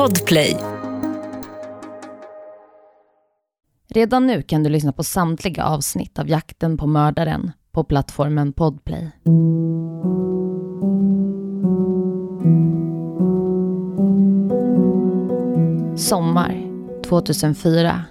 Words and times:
Podplay. 0.00 0.56
Redan 3.88 4.26
nu 4.26 4.42
kan 4.42 4.62
du 4.62 4.70
lyssna 4.70 4.92
på 4.92 5.04
samtliga 5.04 5.64
avsnitt 5.64 6.18
av 6.18 6.28
Jakten 6.28 6.76
på 6.76 6.86
mördaren 6.86 7.52
på 7.72 7.84
plattformen 7.84 8.52
Podplay. 8.52 9.10
Sommar 15.96 16.62
2004. 17.04 18.04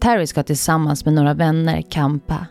Terry 0.00 0.26
ska 0.26 0.42
tillsammans 0.42 1.04
med 1.04 1.14
några 1.14 1.34
vänner 1.34 1.82
campa. 1.82 2.46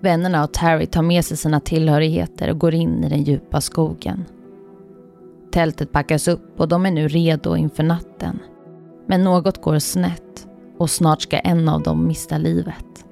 Vännerna 0.00 0.44
och 0.44 0.52
Terry 0.52 0.86
tar 0.86 1.02
med 1.02 1.24
sig 1.24 1.36
sina 1.36 1.60
tillhörigheter 1.60 2.50
och 2.50 2.58
går 2.58 2.74
in 2.74 3.04
i 3.04 3.08
den 3.08 3.22
djupa 3.22 3.60
skogen. 3.60 4.24
Tältet 5.52 5.92
packas 5.92 6.28
upp 6.28 6.60
och 6.60 6.68
de 6.68 6.86
är 6.86 6.90
nu 6.90 7.08
redo 7.08 7.56
inför 7.56 7.82
natten. 7.82 8.38
Men 9.06 9.24
något 9.24 9.62
går 9.62 9.78
snett 9.78 10.48
och 10.78 10.90
snart 10.90 11.22
ska 11.22 11.38
en 11.38 11.68
av 11.68 11.82
dem 11.82 12.06
mista 12.06 12.38
livet. 12.38 13.04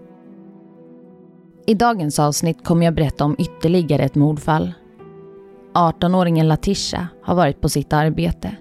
I 1.67 1.75
dagens 1.75 2.19
avsnitt 2.19 2.65
kommer 2.65 2.85
jag 2.85 2.95
berätta 2.95 3.25
om 3.25 3.37
ytterligare 3.39 4.03
ett 4.03 4.15
mordfall. 4.15 4.73
18-åringen 5.75 6.45
Latisha 6.45 7.09
har 7.23 7.35
varit 7.35 7.61
på 7.61 7.69
sitt 7.69 7.93
arbete 7.93 8.57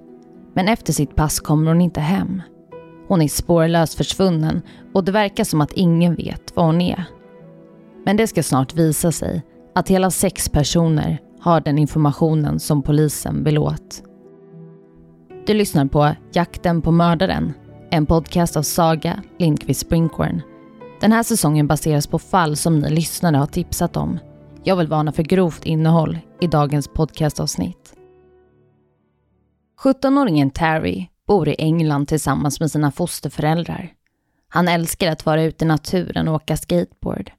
men 0.53 0.67
efter 0.67 0.93
sitt 0.93 1.15
pass 1.15 1.39
kommer 1.39 1.71
hon 1.71 1.81
inte 1.81 1.99
hem. 1.99 2.41
Hon 3.07 3.21
är 3.21 3.27
spårlöst 3.27 3.93
försvunnen 3.93 4.61
och 4.93 5.03
det 5.03 5.11
verkar 5.11 5.43
som 5.43 5.61
att 5.61 5.73
ingen 5.73 6.15
vet 6.15 6.55
var 6.55 6.65
hon 6.65 6.81
är. 6.81 7.03
Men 8.05 8.17
det 8.17 8.27
ska 8.27 8.43
snart 8.43 8.75
visa 8.75 9.11
sig 9.11 9.43
att 9.75 9.89
hela 9.89 10.11
sex 10.11 10.49
personer 10.49 11.19
har 11.39 11.61
den 11.61 11.77
informationen 11.77 12.59
som 12.59 12.83
polisen 12.83 13.43
vill 13.43 13.57
åt. 13.57 14.03
Du 15.47 15.53
lyssnar 15.53 15.85
på 15.85 16.15
Jakten 16.33 16.81
på 16.81 16.91
mördaren, 16.91 17.53
en 17.91 18.05
podcast 18.05 18.57
av 18.57 18.61
Saga 18.61 19.23
Lindqvist 19.39 19.79
Springhorn. 19.79 20.41
Den 21.01 21.11
här 21.11 21.23
säsongen 21.23 21.67
baseras 21.67 22.07
på 22.07 22.19
fall 22.19 22.55
som 22.55 22.79
ni 22.79 22.89
lyssnare 22.89 23.37
har 23.37 23.45
tipsat 23.45 23.97
om. 23.97 24.19
Jag 24.63 24.75
vill 24.75 24.87
varna 24.87 25.11
för 25.11 25.23
grovt 25.23 25.65
innehåll 25.65 26.17
i 26.41 26.47
dagens 26.47 26.87
podcastavsnitt. 26.87 27.93
17-åringen 29.83 30.51
Terry 30.51 31.07
bor 31.27 31.49
i 31.49 31.55
England 31.57 32.07
tillsammans 32.07 32.59
med 32.59 32.71
sina 32.71 32.91
fosterföräldrar. 32.91 33.93
Han 34.49 34.67
älskar 34.67 35.11
att 35.11 35.25
vara 35.25 35.43
ute 35.43 35.65
i 35.65 35.67
naturen 35.67 36.27
och 36.27 36.35
åka 36.35 36.57
skateboard. 36.57 37.31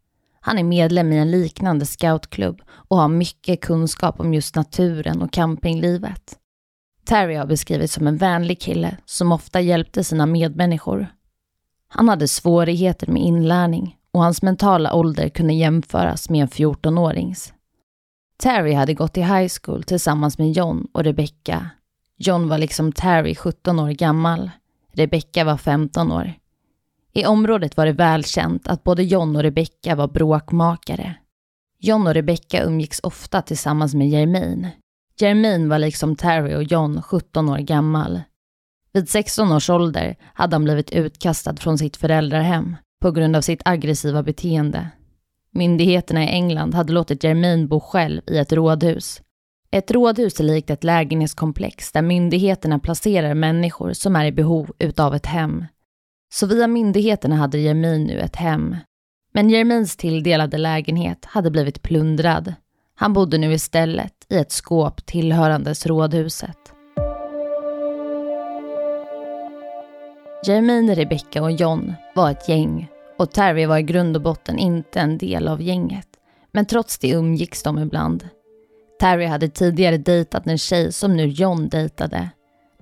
Han 0.49 0.59
är 0.59 0.65
medlem 0.65 1.13
i 1.13 1.19
en 1.19 1.31
liknande 1.31 1.87
scoutklubb 1.87 2.63
och 2.71 2.97
har 2.97 3.09
mycket 3.09 3.61
kunskap 3.61 4.21
om 4.21 4.35
just 4.35 4.55
naturen 4.55 5.23
och 5.23 5.33
campinglivet. 5.33 6.39
Terry 7.05 7.35
har 7.35 7.47
beskrivits 7.47 7.95
som 7.95 8.07
en 8.07 8.17
vänlig 8.17 8.61
kille 8.61 8.97
som 9.05 9.33
ofta 9.33 9.61
hjälpte 9.61 10.05
sina 10.05 10.27
medmänniskor. 10.27 11.07
Han 11.89 12.09
hade 12.09 12.29
svårigheter 12.29 13.07
med 13.07 13.23
inlärning 13.23 13.97
och 14.13 14.23
hans 14.23 14.43
mentala 14.43 14.95
ålder 14.95 15.29
kunde 15.29 15.55
jämföras 15.55 16.31
med 16.31 16.43
en 16.43 16.49
14-årings. 16.49 17.53
Terry 18.39 18.73
hade 18.73 18.95
gått 18.95 19.17
i 19.17 19.23
high 19.23 19.53
school 19.63 19.83
tillsammans 19.83 20.39
med 20.39 20.53
John 20.53 20.87
och 20.93 21.05
Rebecca. 21.05 21.71
John 22.17 22.49
var 22.49 22.59
liksom 22.59 22.93
Terry 22.93 23.35
17 23.35 23.79
år 23.81 23.91
gammal. 23.91 24.51
Rebecca 24.93 25.45
var 25.45 25.57
15 25.57 26.13
år. 26.13 26.33
I 27.13 27.27
området 27.27 27.77
var 27.77 27.87
det 27.87 27.93
välkänt 27.93 28.69
att 28.69 28.85
både 28.85 29.03
John 29.03 29.37
och 29.37 29.43
Rebecca 29.43 29.95
var 29.95 30.09
bråkmakare. 30.09 31.15
John 31.81 32.07
och 32.07 32.15
Rebecca 32.15 32.63
umgicks 32.63 33.01
ofta 33.03 33.43
tillsammans 33.43 33.95
med 33.95 34.09
Jermaine. 34.09 34.69
Jermaine 35.21 35.69
var 35.69 35.79
liksom 35.79 36.17
Terry 36.17 36.55
och 36.55 36.63
John 36.63 37.03
17 37.03 37.49
år 37.49 37.59
gammal. 37.59 38.21
Vid 38.93 39.09
16 39.09 39.53
års 39.53 39.71
ålder 39.71 40.17
hade 40.35 40.55
han 40.55 40.65
blivit 40.65 40.91
utkastad 40.91 41.57
från 41.57 41.79
sitt 41.79 41.97
föräldrahem 41.97 42.77
på 43.01 43.11
grund 43.11 43.37
av 43.37 43.41
sitt 43.41 43.63
aggressiva 43.65 44.23
beteende. 44.23 44.89
Myndigheterna 45.51 46.25
i 46.25 46.29
England 46.29 46.75
hade 46.75 46.93
låtit 46.93 47.25
Jermaine 47.25 47.69
bo 47.69 47.81
själv 47.81 48.23
i 48.27 48.39
ett 48.39 48.53
rådhus. 48.53 49.23
Ett 49.71 49.91
rådhus 49.91 50.41
är 50.41 50.45
likt 50.45 50.71
ett 50.71 50.85
lägenhetskomplex 50.85 51.93
där 51.93 52.03
myndigheterna 52.03 52.79
placerar 52.79 53.35
människor 53.35 53.93
som 53.93 54.17
är 54.17 54.25
i 54.25 54.33
behov 54.33 54.71
utav 54.79 55.15
ett 55.15 55.27
hem. 55.27 55.65
Så 56.33 56.47
via 56.47 56.67
myndigheterna 56.67 57.37
hade 57.37 57.59
Jermin 57.59 58.05
nu 58.05 58.21
ett 58.21 58.37
hem. 58.37 58.77
Men 59.33 59.51
Jermins 59.51 59.97
tilldelade 59.97 60.59
lägenhet 60.59 61.25
hade 61.25 61.51
blivit 61.51 61.83
plundrad. 61.83 62.55
Han 62.95 63.13
bodde 63.13 63.39
nu 63.39 63.53
istället 63.53 64.15
i 64.29 64.37
ett 64.37 64.53
skåp 64.53 65.07
tillhörandes 65.07 65.87
rådhuset. 65.87 66.73
Jermin, 70.47 70.95
Rebecca 70.95 71.43
och 71.43 71.53
John 71.53 71.95
var 72.15 72.31
ett 72.31 72.49
gäng 72.49 72.89
och 73.19 73.33
Terry 73.33 73.67
var 73.67 73.79
i 73.79 73.83
grund 73.83 74.17
och 74.17 74.23
botten 74.23 74.59
inte 74.59 75.01
en 75.01 75.19
del 75.19 75.49
av 75.49 75.63
gänget. 75.63 76.09
Men 76.53 76.67
trots 76.67 76.99
det 76.99 77.11
umgicks 77.11 77.63
de 77.63 77.79
ibland. 77.79 78.29
Terry 79.01 79.27
hade 79.27 79.49
tidigare 79.49 79.97
dejtat 79.97 80.47
en 80.47 80.59
tjej 80.59 80.93
som 80.93 81.17
nu 81.17 81.27
John 81.27 81.69
dejtade. 81.69 82.29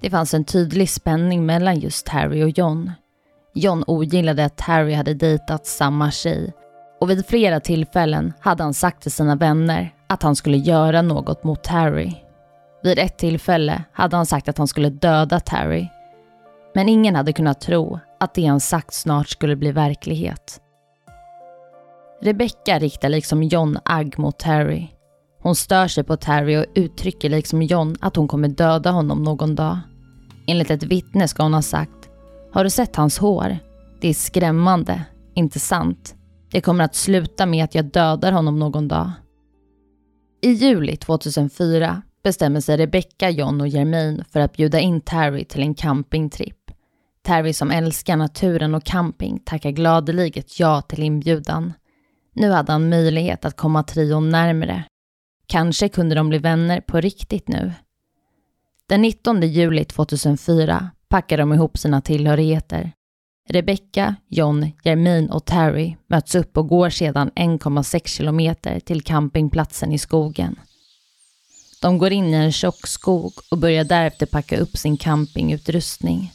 Det 0.01 0.11
fanns 0.11 0.35
en 0.35 0.45
tydlig 0.45 0.91
spänning 0.91 1.47
mellan 1.47 1.81
just 1.81 2.07
Terry 2.07 2.43
och 2.43 2.59
John. 2.59 2.93
John 3.59 3.85
ogillade 3.87 4.45
att 4.45 4.57
Terry 4.57 4.95
hade 4.95 5.15
dejtat 5.15 5.67
samma 5.67 6.11
tjej 6.11 6.53
och 7.01 7.11
vid 7.11 7.27
flera 7.27 7.61
tillfällen 7.61 8.33
hade 8.41 8.63
han 8.63 8.75
sagt 8.75 9.03
till 9.03 9.13
sina 9.13 9.37
vänner 9.37 9.95
att 10.07 10.23
han 10.23 10.37
skulle 10.37 10.57
göra 10.57 11.03
något 11.03 11.45
mot 11.45 11.65
Terry. 11.65 12.13
Vid 12.83 12.99
ett 12.99 13.19
tillfälle 13.19 13.85
hade 13.93 14.17
han 14.17 14.27
sagt 14.27 14.49
att 14.49 14.59
han 14.59 14.69
skulle 14.69 14.91
döda 14.91 15.41
Terry. 15.41 15.89
Men 16.75 16.89
ingen 16.89 17.17
hade 17.17 17.33
kunnat 17.33 17.61
tro 17.61 17.99
att 18.21 18.35
det 18.35 18.47
han 18.47 18.61
sagt 18.61 18.95
snart 18.95 19.29
skulle 19.29 19.57
bli 19.57 19.73
verklighet. 19.73 20.61
Rebecca 22.23 22.79
riktar 22.79 23.09
liksom 23.09 23.43
John 23.43 23.79
agg 23.85 24.19
mot 24.19 24.39
Terry. 24.39 24.87
Hon 25.43 25.55
stör 25.55 25.89
sig 25.89 26.05
på 26.05 26.17
Terry 26.17 26.57
och 26.57 26.67
uttrycker 26.75 27.31
liksom 27.31 27.63
John 27.63 27.97
att 28.01 28.17
hon 28.17 28.29
kommer 28.29 28.49
döda 28.49 28.91
honom 28.91 29.23
någon 29.23 29.55
dag. 29.55 29.79
Enligt 30.47 30.71
ett 30.71 30.83
vittne 30.83 31.29
ska 31.29 31.43
hon 31.43 31.55
ha 31.55 31.63
sagt 31.63 31.96
har 32.57 32.65
du 32.65 32.71
sett 32.71 32.97
hans 32.97 33.19
hår? 33.19 33.59
Det 34.01 34.09
är 34.09 34.15
skrämmande, 34.15 35.05
inte 35.35 35.59
sant? 35.59 36.15
Det 36.51 36.61
kommer 36.61 36.85
att 36.85 36.95
sluta 36.95 37.47
med 37.47 37.65
att 37.65 37.75
jag 37.75 37.85
dödar 37.85 38.33
honom 38.33 38.59
någon 38.59 38.89
dag. 38.89 39.11
I 40.43 40.51
juli 40.51 40.97
2004 40.97 42.03
bestämmer 42.23 42.61
sig 42.61 42.77
Rebecca, 42.77 43.31
John 43.31 43.61
och 43.61 43.69
Jermaine 43.69 44.25
för 44.33 44.41
att 44.41 44.57
bjuda 44.57 44.81
in 44.81 45.01
Terry 45.01 45.45
till 45.45 45.63
en 45.63 45.75
campingtripp. 45.75 46.71
Terry 47.23 47.53
som 47.53 47.71
älskar 47.71 48.17
naturen 48.17 48.75
och 48.75 48.85
camping 48.85 49.41
tackar 49.45 49.71
gladeliget 49.71 50.61
ja 50.61 50.83
till 50.83 51.03
inbjudan. 51.03 51.73
Nu 52.33 52.51
hade 52.51 52.73
han 52.73 52.89
möjlighet 52.89 53.45
att 53.45 53.57
komma 53.57 53.83
trion 53.83 54.31
närmre. 54.31 54.85
Kanske 55.47 55.89
kunde 55.89 56.15
de 56.15 56.29
bli 56.29 56.39
vänner 56.39 56.81
på 56.81 57.01
riktigt 57.01 57.49
nu. 57.49 57.73
Den 58.89 59.03
19 59.03 59.43
juli 59.43 59.85
2004 59.85 60.91
packar 61.09 61.39
de 61.39 61.53
ihop 61.53 61.79
sina 61.79 62.01
tillhörigheter. 62.01 62.93
Rebecca, 63.49 64.15
John, 64.29 64.73
Jermaine 64.85 65.31
och 65.31 65.45
Terry 65.45 65.97
möts 66.07 66.35
upp 66.35 66.57
och 66.57 66.69
går 66.69 66.91
sedan 66.91 67.31
1,6 67.35 68.09
kilometer 68.09 68.81
till 68.81 69.03
campingplatsen 69.03 69.93
i 69.93 69.99
skogen. 69.99 70.59
De 71.83 71.99
går 71.99 72.13
in 72.13 72.35
i 72.35 72.37
en 72.37 72.53
tjock 72.53 72.87
skog 72.87 73.33
och 73.51 73.59
börjar 73.59 73.85
därefter 73.85 74.27
packa 74.27 74.59
upp 74.59 74.77
sin 74.77 74.97
campingutrustning. 74.97 76.33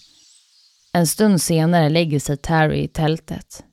En 0.93 1.07
stund 1.07 1.41
senare 1.41 1.89
lägger 1.89 2.19
sig 2.19 2.37
Terry 2.37 2.83
i 2.83 2.87
tältet. 2.87 3.63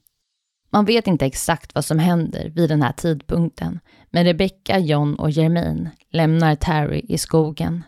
Man 0.70 0.84
vet 0.84 1.06
inte 1.06 1.26
exakt 1.26 1.74
vad 1.74 1.84
som 1.84 1.98
händer 1.98 2.48
vid 2.48 2.68
den 2.68 2.82
här 2.82 2.92
tidpunkten, 2.92 3.80
men 4.10 4.24
Rebecca, 4.24 4.78
John 4.78 5.14
och 5.14 5.30
Jermaine 5.30 5.90
lämnar 6.10 6.54
Terry 6.54 7.04
i 7.08 7.18
skogen. 7.18 7.84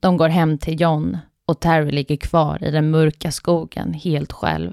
De 0.00 0.16
går 0.16 0.28
hem 0.28 0.58
till 0.58 0.80
John 0.80 1.18
och 1.48 1.60
Terry 1.60 1.90
ligger 1.90 2.16
kvar 2.16 2.64
i 2.64 2.70
den 2.70 2.90
mörka 2.90 3.30
skogen 3.30 3.92
helt 3.92 4.32
själv. 4.32 4.72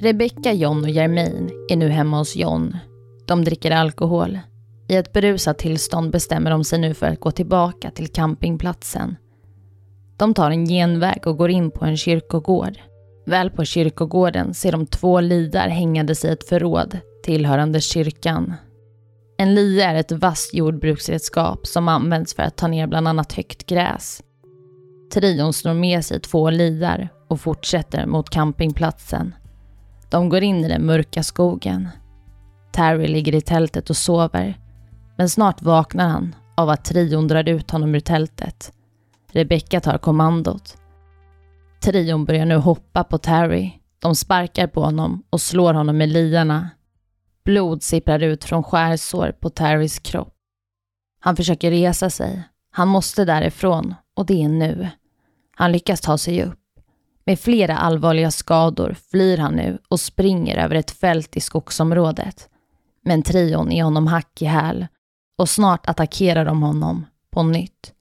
Rebecca, 0.00 0.52
John 0.52 0.84
och 0.84 0.90
Jermaine 0.90 1.50
är 1.68 1.76
nu 1.76 1.88
hemma 1.88 2.18
hos 2.18 2.36
John. 2.36 2.76
De 3.26 3.44
dricker 3.44 3.70
alkohol. 3.70 4.38
I 4.88 4.96
ett 4.96 5.12
berusat 5.12 5.58
tillstånd 5.58 6.10
bestämmer 6.10 6.50
de 6.50 6.64
sig 6.64 6.78
nu 6.78 6.94
för 6.94 7.06
att 7.06 7.20
gå 7.20 7.30
tillbaka 7.30 7.90
till 7.90 8.08
campingplatsen. 8.08 9.16
De 10.16 10.34
tar 10.34 10.50
en 10.50 10.66
genväg 10.66 11.26
och 11.26 11.36
går 11.36 11.50
in 11.50 11.70
på 11.70 11.84
en 11.84 11.96
kyrkogård. 11.96 12.78
Väl 13.28 13.50
på 13.50 13.64
kyrkogården 13.64 14.54
ser 14.54 14.72
de 14.72 14.86
två 14.86 15.20
lidar 15.20 15.68
hängandes 15.68 16.24
i 16.24 16.28
ett 16.28 16.48
förråd 16.48 16.98
tillhörande 17.24 17.80
kyrkan. 17.80 18.54
En 19.38 19.54
lie 19.54 19.84
är 19.84 19.94
ett 19.94 20.12
vasst 20.12 20.54
jordbruksredskap 20.54 21.66
som 21.66 21.88
används 21.88 22.34
för 22.34 22.42
att 22.42 22.56
ta 22.56 22.66
ner 22.66 22.86
bland 22.86 23.08
annat 23.08 23.32
högt 23.32 23.66
gräs. 23.66 24.22
Trion 25.14 25.52
slår 25.52 25.74
med 25.74 26.04
sig 26.04 26.20
två 26.20 26.50
lidar 26.50 27.08
och 27.28 27.40
fortsätter 27.40 28.06
mot 28.06 28.30
campingplatsen. 28.30 29.34
De 30.10 30.28
går 30.28 30.42
in 30.42 30.64
i 30.64 30.68
den 30.68 30.86
mörka 30.86 31.22
skogen. 31.22 31.88
Terry 32.72 33.08
ligger 33.08 33.34
i 33.34 33.40
tältet 33.40 33.90
och 33.90 33.96
sover. 33.96 34.58
Men 35.16 35.28
snart 35.28 35.62
vaknar 35.62 36.08
han 36.08 36.34
av 36.56 36.68
att 36.68 36.84
trion 36.84 37.28
drar 37.28 37.48
ut 37.48 37.70
honom 37.70 37.94
ur 37.94 38.00
tältet. 38.00 38.72
Rebecca 39.32 39.80
tar 39.80 39.98
kommandot. 39.98 40.76
Trion 41.80 42.24
börjar 42.24 42.46
nu 42.46 42.56
hoppa 42.56 43.04
på 43.04 43.18
Terry. 43.18 43.72
De 43.98 44.14
sparkar 44.14 44.66
på 44.66 44.80
honom 44.80 45.22
och 45.30 45.40
slår 45.40 45.74
honom 45.74 45.96
med 45.98 46.08
liarna. 46.08 46.70
Blod 47.44 47.82
sipprar 47.82 48.22
ut 48.22 48.44
från 48.44 48.62
skärsår 48.62 49.32
på 49.32 49.50
Terrys 49.50 49.98
kropp. 49.98 50.34
Han 51.20 51.36
försöker 51.36 51.70
resa 51.70 52.10
sig. 52.10 52.42
Han 52.70 52.88
måste 52.88 53.24
därifrån 53.24 53.94
och 54.16 54.26
det 54.26 54.42
är 54.44 54.48
nu. 54.48 54.88
Han 55.56 55.72
lyckas 55.72 56.00
ta 56.00 56.18
sig 56.18 56.44
upp. 56.44 56.58
Med 57.24 57.40
flera 57.40 57.76
allvarliga 57.76 58.30
skador 58.30 58.96
flyr 59.10 59.38
han 59.38 59.54
nu 59.54 59.78
och 59.88 60.00
springer 60.00 60.56
över 60.56 60.74
ett 60.74 60.90
fält 60.90 61.36
i 61.36 61.40
skogsområdet. 61.40 62.48
Men 63.04 63.22
trion 63.22 63.72
är 63.72 63.84
honom 63.84 64.06
hack 64.06 64.42
i 64.42 64.44
häl 64.44 64.86
och 65.38 65.48
snart 65.48 65.88
attackerar 65.88 66.44
de 66.44 66.62
honom 66.62 67.06
på 67.30 67.42
nytt. 67.42 67.92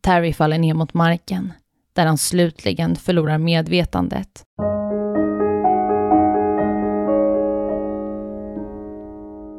Terry 0.00 0.32
faller 0.32 0.58
ner 0.58 0.74
mot 0.74 0.94
marken 0.94 1.52
där 1.94 2.06
han 2.06 2.18
slutligen 2.18 2.96
förlorar 2.96 3.38
medvetandet. 3.38 4.44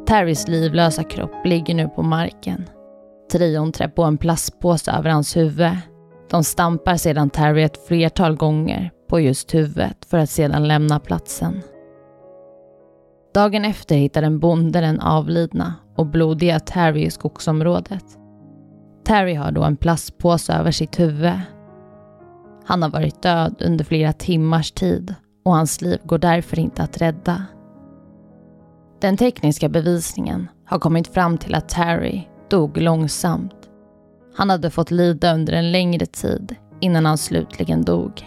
Terrys 0.08 0.48
livlösa 0.48 1.04
kropp 1.04 1.46
ligger 1.46 1.76
nu 1.76 1.88
på 1.88 2.04
marken. 2.04 2.70
Trion 3.32 3.72
trär 3.72 3.88
på 3.88 4.04
en 4.04 4.18
plastpåse 4.18 4.92
över 4.92 5.10
hans 5.10 5.38
huvud. 5.38 5.78
De 6.30 6.44
stampar 6.44 6.96
sedan 6.96 7.30
Terry 7.30 7.64
ett 7.64 7.88
flertal 7.88 8.36
gånger 8.36 8.92
på 9.10 9.20
just 9.20 9.54
huvudet 9.54 10.06
för 10.06 10.18
att 10.18 10.30
sedan 10.30 10.68
lämna 10.68 11.00
platsen. 11.00 11.62
Dagen 13.34 13.66
efter 13.66 13.96
hittar 13.96 14.24
en 14.24 14.40
bonde 14.40 14.82
den 14.82 15.00
avlidna 15.00 15.74
och 15.98 16.08
blodiga 16.08 16.60
Terry 16.60 17.02
i 17.02 17.12
skogsområdet. 17.12 18.06
Terry 19.06 19.34
har 19.34 19.52
då 19.52 19.64
en 19.64 19.78
plastpåse 19.78 20.54
över 20.54 20.72
sitt 20.72 21.00
huvud. 21.00 21.40
Han 22.66 22.82
har 22.82 22.90
varit 22.90 23.22
död 23.22 23.56
under 23.66 23.86
flera 23.86 24.14
timmars 24.14 24.72
tid 24.72 25.16
och 25.46 25.56
hans 25.56 25.82
liv 25.82 26.00
går 26.04 26.18
därför 26.18 26.60
inte 26.60 26.84
att 26.84 27.02
rädda. 27.02 27.46
Den 29.02 29.18
tekniska 29.18 29.70
bevisningen 29.70 30.48
har 30.66 30.80
kommit 30.80 31.08
fram 31.08 31.38
till 31.38 31.56
att 31.56 31.70
Terry 31.70 32.22
dog 32.50 32.78
långsamt. 32.78 33.70
Han 34.36 34.50
hade 34.50 34.70
fått 34.70 34.92
lida 34.92 35.34
under 35.34 35.54
en 35.54 35.72
längre 35.72 36.06
tid 36.06 36.56
innan 36.80 37.06
han 37.06 37.18
slutligen 37.18 37.86
dog. 37.86 38.26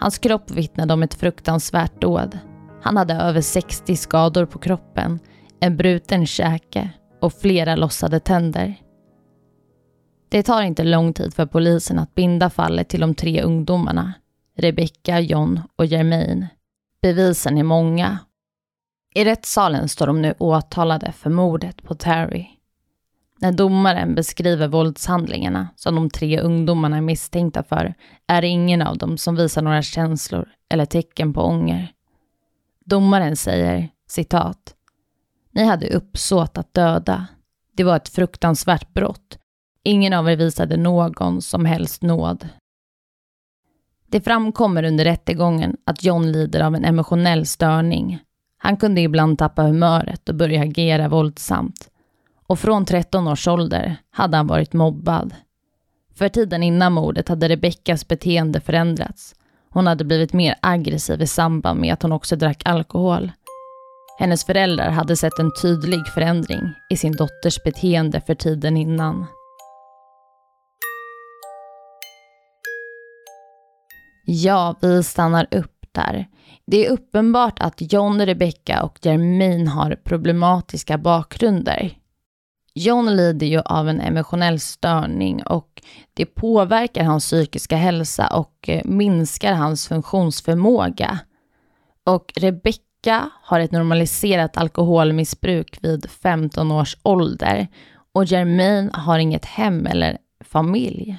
Hans 0.00 0.18
kropp 0.18 0.50
vittnade 0.50 0.94
om 0.94 1.02
ett 1.02 1.14
fruktansvärt 1.14 2.00
dåd. 2.00 2.38
Han 2.82 2.96
hade 2.96 3.14
över 3.14 3.40
60 3.40 3.96
skador 3.96 4.46
på 4.46 4.58
kroppen, 4.58 5.18
en 5.60 5.76
bruten 5.76 6.26
käke 6.26 6.90
och 7.20 7.32
flera 7.32 7.76
lossade 7.76 8.20
tänder. 8.20 8.74
Det 10.34 10.42
tar 10.42 10.62
inte 10.62 10.84
lång 10.84 11.12
tid 11.12 11.34
för 11.34 11.46
polisen 11.46 11.98
att 11.98 12.14
binda 12.14 12.50
fallet 12.50 12.88
till 12.88 13.00
de 13.00 13.14
tre 13.14 13.42
ungdomarna, 13.42 14.12
Rebecca, 14.56 15.20
John 15.20 15.60
och 15.76 15.86
Jermaine. 15.86 16.46
Bevisen 17.02 17.58
är 17.58 17.62
många. 17.62 18.18
I 19.14 19.24
rättssalen 19.24 19.88
står 19.88 20.06
de 20.06 20.22
nu 20.22 20.34
åtalade 20.38 21.12
för 21.12 21.30
mordet 21.30 21.82
på 21.82 21.94
Terry. 21.94 22.46
När 23.38 23.52
domaren 23.52 24.14
beskriver 24.14 24.68
våldshandlingarna 24.68 25.68
som 25.76 25.94
de 25.94 26.10
tre 26.10 26.40
ungdomarna 26.40 26.96
är 26.96 27.00
misstänkta 27.00 27.62
för 27.62 27.94
är 28.26 28.42
det 28.42 28.48
ingen 28.48 28.82
av 28.82 28.98
dem 28.98 29.18
som 29.18 29.36
visar 29.36 29.62
några 29.62 29.82
känslor 29.82 30.48
eller 30.68 30.86
tecken 30.86 31.32
på 31.32 31.42
ånger. 31.42 31.92
Domaren 32.84 33.36
säger, 33.36 33.88
citat, 34.08 34.74
Ni 35.50 35.64
hade 35.64 35.88
uppsåt 35.88 36.58
att 36.58 36.74
döda. 36.74 37.26
Det 37.76 37.84
var 37.84 37.96
ett 37.96 38.08
fruktansvärt 38.08 38.94
brott. 38.94 39.38
Ingen 39.84 40.12
av 40.12 40.30
er 40.30 40.36
visade 40.36 40.76
någon 40.76 41.42
som 41.42 41.64
helst 41.64 42.02
nåd. 42.02 42.48
Det 44.06 44.20
framkommer 44.20 44.82
under 44.82 45.04
rättegången 45.04 45.76
att 45.86 46.04
John 46.04 46.32
lider 46.32 46.60
av 46.60 46.74
en 46.74 46.84
emotionell 46.84 47.46
störning. 47.46 48.18
Han 48.58 48.76
kunde 48.76 49.00
ibland 49.00 49.38
tappa 49.38 49.62
humöret 49.62 50.28
och 50.28 50.34
börja 50.34 50.62
agera 50.62 51.08
våldsamt 51.08 51.90
och 52.46 52.58
från 52.58 52.84
13 52.84 53.28
års 53.28 53.48
ålder 53.48 53.96
hade 54.10 54.36
han 54.36 54.46
varit 54.46 54.72
mobbad. 54.72 55.34
För 56.14 56.28
tiden 56.28 56.62
innan 56.62 56.92
mordet 56.92 57.28
hade 57.28 57.48
Rebeckas 57.48 58.08
beteende 58.08 58.60
förändrats. 58.60 59.34
Hon 59.70 59.86
hade 59.86 60.04
blivit 60.04 60.32
mer 60.32 60.54
aggressiv 60.62 61.22
i 61.22 61.26
samband 61.26 61.80
med 61.80 61.92
att 61.92 62.02
hon 62.02 62.12
också 62.12 62.36
drack 62.36 62.62
alkohol. 62.64 63.32
Hennes 64.18 64.44
föräldrar 64.46 64.90
hade 64.90 65.16
sett 65.16 65.38
en 65.38 65.50
tydlig 65.62 66.06
förändring 66.14 66.72
i 66.90 66.96
sin 66.96 67.12
dotters 67.12 67.62
beteende 67.64 68.20
för 68.20 68.34
tiden 68.34 68.76
innan. 68.76 69.26
Ja, 74.24 74.76
vi 74.80 75.02
stannar 75.02 75.46
upp 75.50 75.86
där. 75.92 76.26
Det 76.66 76.86
är 76.86 76.90
uppenbart 76.90 77.60
att 77.60 77.92
John, 77.92 78.26
Rebecca 78.26 78.82
och 78.82 78.98
Jermaine 79.02 79.68
har 79.68 79.96
problematiska 80.04 80.98
bakgrunder. 80.98 81.98
John 82.74 83.16
lider 83.16 83.46
ju 83.46 83.60
av 83.60 83.88
en 83.88 84.00
emotionell 84.00 84.60
störning 84.60 85.42
och 85.42 85.82
det 86.14 86.26
påverkar 86.26 87.04
hans 87.04 87.24
psykiska 87.24 87.76
hälsa 87.76 88.26
och 88.26 88.68
eh, 88.68 88.82
minskar 88.84 89.52
hans 89.52 89.88
funktionsförmåga. 89.88 91.18
Och 92.06 92.32
Rebecca 92.36 93.30
har 93.42 93.60
ett 93.60 93.72
normaliserat 93.72 94.56
alkoholmissbruk 94.56 95.78
vid 95.82 96.10
15 96.10 96.72
års 96.72 96.96
ålder 97.02 97.66
och 98.12 98.24
Jermaine 98.24 98.90
har 98.94 99.18
inget 99.18 99.44
hem 99.44 99.86
eller 99.86 100.18
familj. 100.44 101.18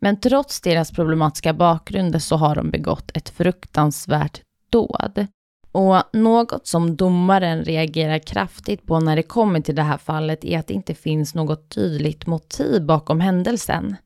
Men 0.00 0.20
trots 0.20 0.60
deras 0.60 0.90
problematiska 0.90 1.52
bakgrunder 1.52 2.18
så 2.18 2.36
har 2.36 2.54
de 2.54 2.70
begått 2.70 3.16
ett 3.16 3.28
fruktansvärt 3.28 4.40
dåd. 4.70 5.26
Och 5.72 6.02
något 6.12 6.66
som 6.66 6.96
domaren 6.96 7.64
reagerar 7.64 8.18
kraftigt 8.18 8.86
på 8.86 9.00
när 9.00 9.16
det 9.16 9.22
kommer 9.22 9.60
till 9.60 9.74
det 9.74 9.82
här 9.82 9.98
fallet 9.98 10.44
är 10.44 10.58
att 10.58 10.66
det 10.66 10.74
inte 10.74 10.94
finns 10.94 11.34
något 11.34 11.68
tydligt 11.68 12.26
motiv 12.26 12.86
bakom 12.86 13.20
händelsen. 13.20 13.96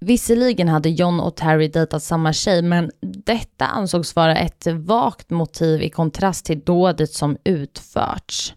Visserligen 0.00 0.68
hade 0.68 0.88
John 0.88 1.20
och 1.20 1.36
Terry 1.36 1.68
dejtat 1.68 2.02
samma 2.02 2.32
tjej, 2.32 2.62
men 2.62 2.90
detta 3.00 3.66
ansågs 3.66 4.16
vara 4.16 4.36
ett 4.36 4.66
vagt 4.66 5.30
motiv 5.30 5.82
i 5.82 5.90
kontrast 5.90 6.44
till 6.44 6.60
dådet 6.60 7.12
som 7.12 7.36
utförts. 7.44 8.54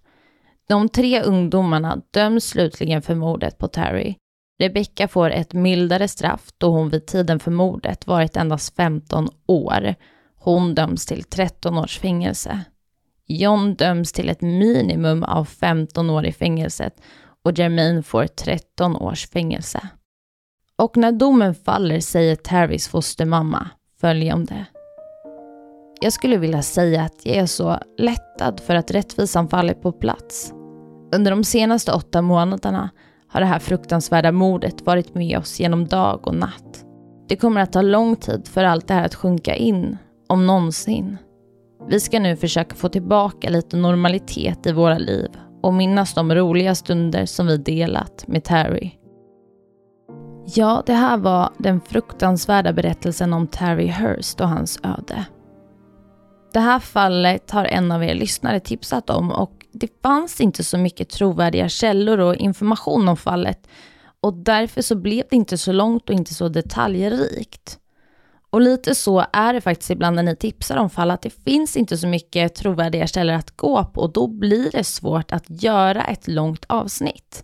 De 0.68 0.90
tre 0.90 1.22
ungdomarna 1.22 2.02
döms 2.12 2.46
slutligen 2.46 3.02
för 3.02 3.16
mordet 3.16 3.58
på 3.58 3.68
Terry. 3.68 4.16
Rebecca 4.60 5.08
får 5.08 5.30
ett 5.30 5.54
mildare 5.54 6.08
straff 6.08 6.50
då 6.58 6.70
hon 6.70 6.90
vid 6.90 7.06
tiden 7.06 7.40
för 7.40 7.52
mordet 7.52 8.08
varit 8.08 8.38
endast 8.38 8.76
15 8.76 9.28
år 9.46 9.96
hon 10.36 10.76
döms 10.76 11.06
till 11.06 11.24
13 11.24 11.78
års 11.78 12.00
fängelse. 12.00 12.62
John 13.26 13.76
döms 13.76 14.14
till 14.14 14.30
ett 14.30 14.42
minimum 14.42 15.24
av 15.24 15.46
15 15.46 16.10
år 16.10 16.26
i 16.26 16.32
fängelset 16.32 17.02
och 17.44 17.60
Jermaine 17.60 18.04
får 18.04 18.28
13 18.28 18.96
års 18.96 19.30
fängelse. 19.30 19.88
Och 20.76 20.98
när 20.98 21.12
domen 21.12 21.56
faller 21.56 22.00
säger 22.00 22.36
Terrys 22.36 22.88
fostermamma 22.88 23.70
följande. 24.02 24.66
Jag 26.02 26.14
skulle 26.14 26.38
vilja 26.38 26.62
säga 26.62 27.02
att 27.02 27.26
jag 27.26 27.36
är 27.36 27.46
så 27.46 27.80
lättad 27.98 28.60
för 28.60 28.76
att 28.76 28.92
rättvisan 28.92 29.50
fallit 29.50 29.82
på 29.82 29.92
plats. 29.92 30.54
Under 31.16 31.32
de 31.32 31.44
senaste 31.44 31.92
åtta 31.92 32.22
månaderna 32.22 32.90
har 33.30 33.40
det 33.40 33.46
här 33.46 33.60
fruktansvärda 33.60 34.32
mordet 34.32 34.86
varit 34.86 35.16
med 35.16 35.38
oss 35.38 35.60
genom 35.60 35.88
dag 35.88 36.28
och 36.28 36.36
natt. 36.36 36.86
Det 37.28 37.36
kommer 37.36 37.62
att 37.62 37.74
ta 37.74 37.82
lång 37.82 38.16
tid 38.16 38.48
för 38.48 38.64
allt 38.64 38.88
det 38.88 38.94
här 38.94 39.06
att 39.06 39.16
sjunka 39.16 39.56
in 39.56 39.98
om 40.28 40.46
någonsin. 40.46 41.18
Vi 41.88 42.00
ska 42.00 42.20
nu 42.20 42.36
försöka 42.36 42.76
få 42.76 42.90
tillbaka 42.90 43.50
lite 43.50 43.78
normalitet 43.78 44.68
i 44.68 44.72
våra 44.72 44.98
liv 44.98 45.30
och 45.62 45.74
minnas 45.74 46.14
de 46.14 46.36
roliga 46.36 46.76
stunder 46.76 47.26
som 47.26 47.48
vi 47.48 47.58
delat 47.58 48.28
med 48.28 48.44
Terry. 48.44 48.92
Ja, 50.56 50.84
det 50.86 50.94
här 50.94 51.18
var 51.18 51.50
den 51.58 51.82
fruktansvärda 51.82 52.74
berättelsen 52.74 53.34
om 53.34 53.48
Terry 53.48 53.88
Hurst 53.88 54.42
och 54.42 54.50
hans 54.50 54.80
öde. 54.84 55.26
Det 56.54 56.60
här 56.60 56.80
fallet 56.80 57.52
har 57.52 57.66
en 57.66 57.92
av 57.92 58.04
er 58.04 58.16
lyssnare 58.16 58.60
tipsat 58.60 59.10
om 59.10 59.32
och 59.32 59.57
det 59.72 60.02
fanns 60.02 60.42
inte 60.42 60.64
så 60.64 60.78
mycket 60.78 61.10
trovärdiga 61.10 61.70
källor 61.70 62.20
och 62.20 62.36
information 62.36 63.08
om 63.08 63.18
fallet 63.18 63.68
och 64.22 64.34
därför 64.34 64.82
så 64.82 64.96
blev 64.96 65.26
det 65.30 65.36
inte 65.36 65.58
så 65.58 65.72
långt 65.72 66.10
och 66.10 66.16
inte 66.16 66.34
så 66.34 66.50
detaljrikt. 66.50 67.80
Och 68.50 68.62
lite 68.62 68.96
så 68.96 69.26
är 69.34 69.54
det 69.54 69.62
faktiskt 69.62 69.90
ibland 69.90 70.16
när 70.16 70.24
ni 70.24 70.36
tipsar 70.36 70.78
om 70.78 70.90
fall, 70.90 71.12
att 71.12 71.22
det 71.22 71.44
finns 71.44 71.78
inte 71.78 71.98
så 71.98 72.08
mycket 72.08 72.56
trovärdiga 72.56 73.08
källor 73.08 73.34
att 73.34 73.58
gå 73.58 73.86
på 73.86 74.02
och 74.02 74.14
då 74.14 74.28
blir 74.28 74.72
det 74.72 74.84
svårt 74.84 75.32
att 75.32 75.64
göra 75.64 76.04
ett 76.04 76.28
långt 76.28 76.66
avsnitt. 76.70 77.44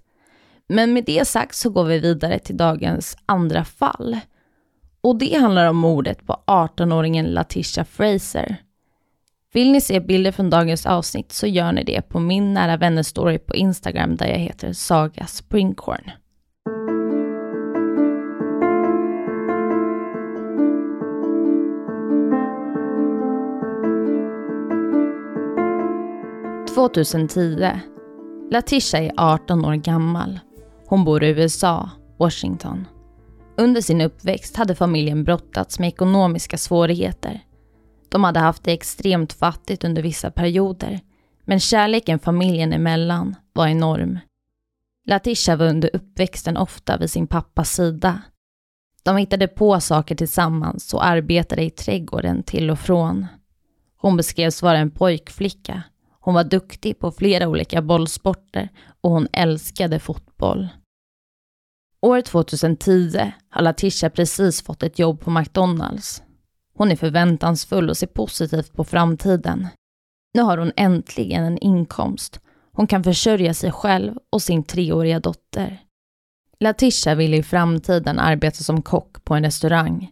Men 0.67 0.93
med 0.93 1.05
det 1.05 1.27
sagt 1.27 1.55
så 1.55 1.69
går 1.69 1.83
vi 1.83 1.99
vidare 1.99 2.39
till 2.39 2.57
dagens 2.57 3.17
andra 3.25 3.65
fall. 3.65 4.19
Och 5.01 5.15
det 5.15 5.39
handlar 5.39 5.69
om 5.69 5.77
mordet 5.77 6.25
på 6.25 6.43
18-åringen 6.47 7.27
Latisha 7.27 7.85
Fraser. 7.85 8.57
Vill 9.53 9.71
ni 9.71 9.81
se 9.81 9.99
bilder 9.99 10.31
från 10.31 10.49
dagens 10.49 10.85
avsnitt 10.85 11.31
så 11.31 11.47
gör 11.47 11.71
ni 11.71 11.83
det 11.83 12.01
på 12.01 12.19
min 12.19 12.53
nära 12.53 12.77
vänner 12.77 13.03
story 13.03 13.39
på 13.39 13.55
Instagram 13.55 14.15
där 14.15 14.27
jag 14.27 14.37
heter 14.37 14.73
Saga 14.73 15.25
Springcorn. 15.25 16.11
–2010. 26.75 27.79
Latisha 28.51 28.97
är 28.97 29.11
18 29.17 29.65
år 29.65 29.75
gammal. 29.75 30.39
Hon 30.87 31.05
bor 31.05 31.23
i 31.23 31.27
USA, 31.29 31.89
Washington. 32.19 32.87
Under 33.57 33.81
sin 33.81 34.01
uppväxt 34.01 34.57
hade 34.57 34.75
familjen 34.75 35.23
brottats 35.23 35.79
med 35.79 35.87
ekonomiska 35.87 36.57
svårigheter. 36.57 37.41
De 38.13 38.23
hade 38.23 38.39
haft 38.39 38.63
det 38.63 38.71
extremt 38.71 39.33
fattigt 39.33 39.83
under 39.83 40.01
vissa 40.01 40.31
perioder, 40.31 40.99
men 41.45 41.59
kärleken 41.59 42.19
familjen 42.19 42.73
emellan 42.73 43.35
var 43.53 43.67
enorm. 43.67 44.19
Latisha 45.07 45.55
var 45.55 45.65
under 45.65 45.95
uppväxten 45.95 46.57
ofta 46.57 46.97
vid 46.97 47.09
sin 47.09 47.27
pappas 47.27 47.73
sida. 47.73 48.21
De 49.03 49.17
hittade 49.17 49.47
på 49.47 49.79
saker 49.79 50.15
tillsammans 50.15 50.93
och 50.93 51.05
arbetade 51.05 51.63
i 51.63 51.69
trädgården 51.69 52.43
till 52.43 52.71
och 52.71 52.79
från. 52.79 53.27
Hon 53.97 54.17
beskrevs 54.17 54.61
vara 54.61 54.77
en 54.77 54.91
pojkflicka. 54.91 55.83
Hon 56.19 56.33
var 56.33 56.43
duktig 56.43 56.99
på 56.99 57.11
flera 57.11 57.47
olika 57.47 57.81
bollsporter 57.81 58.69
och 59.01 59.11
hon 59.11 59.27
älskade 59.33 59.99
fotboll. 59.99 60.67
År 62.01 62.21
2010 62.21 63.31
har 63.49 63.61
Latisha 63.61 64.09
precis 64.09 64.61
fått 64.61 64.83
ett 64.83 64.99
jobb 64.99 65.21
på 65.21 65.31
McDonalds. 65.31 66.22
Hon 66.73 66.91
är 66.91 66.95
förväntansfull 66.95 67.89
och 67.89 67.97
ser 67.97 68.07
positivt 68.07 68.73
på 68.73 68.83
framtiden. 68.83 69.67
Nu 70.33 70.41
har 70.41 70.57
hon 70.57 70.71
äntligen 70.75 71.43
en 71.43 71.57
inkomst. 71.57 72.39
Hon 72.71 72.87
kan 72.87 73.03
försörja 73.03 73.53
sig 73.53 73.71
själv 73.71 74.17
och 74.29 74.41
sin 74.41 74.63
treåriga 74.63 75.19
dotter. 75.19 75.81
Latisha 76.59 77.15
ville 77.15 77.37
i 77.37 77.43
framtiden 77.43 78.19
arbeta 78.19 78.63
som 78.63 78.81
kock 78.81 79.25
på 79.25 79.35
en 79.35 79.43
restaurang. 79.43 80.11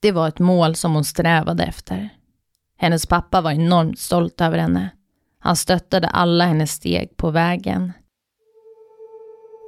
Det 0.00 0.12
var 0.12 0.28
ett 0.28 0.38
mål 0.38 0.74
som 0.74 0.94
hon 0.94 1.04
strävade 1.04 1.64
efter. 1.64 2.08
Hennes 2.78 3.06
pappa 3.06 3.40
var 3.40 3.50
enormt 3.50 3.98
stolt 3.98 4.40
över 4.40 4.58
henne. 4.58 4.90
Han 5.38 5.56
stöttade 5.56 6.08
alla 6.08 6.44
hennes 6.44 6.70
steg 6.70 7.16
på 7.16 7.30
vägen. 7.30 7.92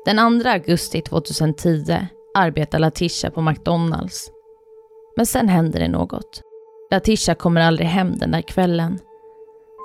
Den 0.04 0.42
2 0.42 0.48
augusti 0.48 1.02
2010 1.02 2.06
arbetar 2.34 2.78
Latisha 2.78 3.30
på 3.30 3.40
McDonalds. 3.40 4.30
Men 5.16 5.26
sen 5.26 5.48
händer 5.48 5.80
det 5.80 5.88
något. 5.88 6.42
Latisha 6.90 7.34
kommer 7.34 7.60
aldrig 7.60 7.88
hem 7.88 8.16
den 8.18 8.30
där 8.30 8.42
kvällen. 8.42 8.98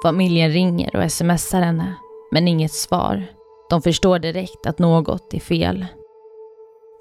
Familjen 0.04 0.52
ringer 0.52 0.96
och 0.96 1.12
smsar 1.12 1.62
henne, 1.62 1.96
men 2.32 2.48
inget 2.48 2.74
svar. 2.74 3.26
De 3.70 3.82
förstår 3.82 4.20
direkt 4.20 4.66
att 4.66 4.80
något 4.80 5.34
är 5.34 5.40
fel. 5.40 5.86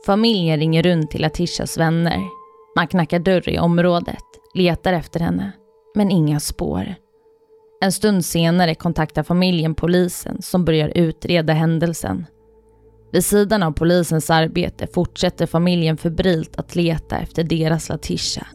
Familjen 0.06 0.58
ringer 0.58 0.82
runt 0.82 1.10
till 1.10 1.22
Latishas 1.22 1.78
vänner. 1.78 2.20
Man 2.76 2.88
knackar 2.88 3.18
dörr 3.18 3.48
i 3.48 3.58
området, 3.58 4.24
letar 4.54 4.92
efter 4.92 5.20
henne, 5.20 5.52
men 5.94 6.10
inga 6.10 6.40
spår. 6.40 6.94
En 7.80 7.92
stund 7.92 8.24
senare 8.24 8.74
kontaktar 8.74 9.22
familjen 9.22 9.74
polisen 9.74 10.42
som 10.42 10.64
börjar 10.64 10.92
utreda 10.94 11.52
händelsen. 11.52 12.26
Vid 13.12 13.24
sidan 13.24 13.62
av 13.62 13.72
polisens 13.72 14.30
arbete 14.30 14.86
fortsätter 14.86 15.46
familjen 15.46 15.96
febrilt 15.96 16.56
att 16.56 16.76
leta 16.76 17.18
efter 17.18 17.44
deras 17.44 17.88
Latisha. 17.88 18.46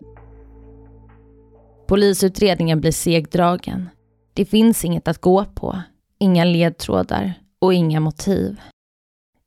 Polisutredningen 1.88 2.82
blir 2.82 2.92
segdragen. 2.92 3.90
Det 4.34 4.46
finns 4.46 4.86
inget 4.86 5.08
att 5.08 5.22
gå 5.22 5.46
på, 5.46 5.82
inga 6.20 6.46
ledtrådar 6.46 7.34
och 7.60 7.74
inga 7.74 8.00
motiv. 8.00 8.62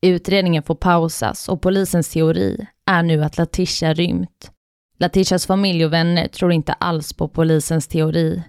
Utredningen 0.00 0.62
får 0.62 0.74
pausas 0.74 1.48
och 1.48 1.62
polisens 1.62 2.08
teori 2.08 2.66
är 2.86 3.02
nu 3.02 3.24
att 3.24 3.38
Latisha 3.38 3.94
rymt. 3.94 4.50
Latishas 4.98 5.46
familj 5.46 5.84
och 5.84 5.92
vänner 5.92 6.28
tror 6.28 6.52
inte 6.52 6.72
alls 6.72 7.12
på 7.12 7.28
polisens 7.28 7.88
teori. 7.88 8.42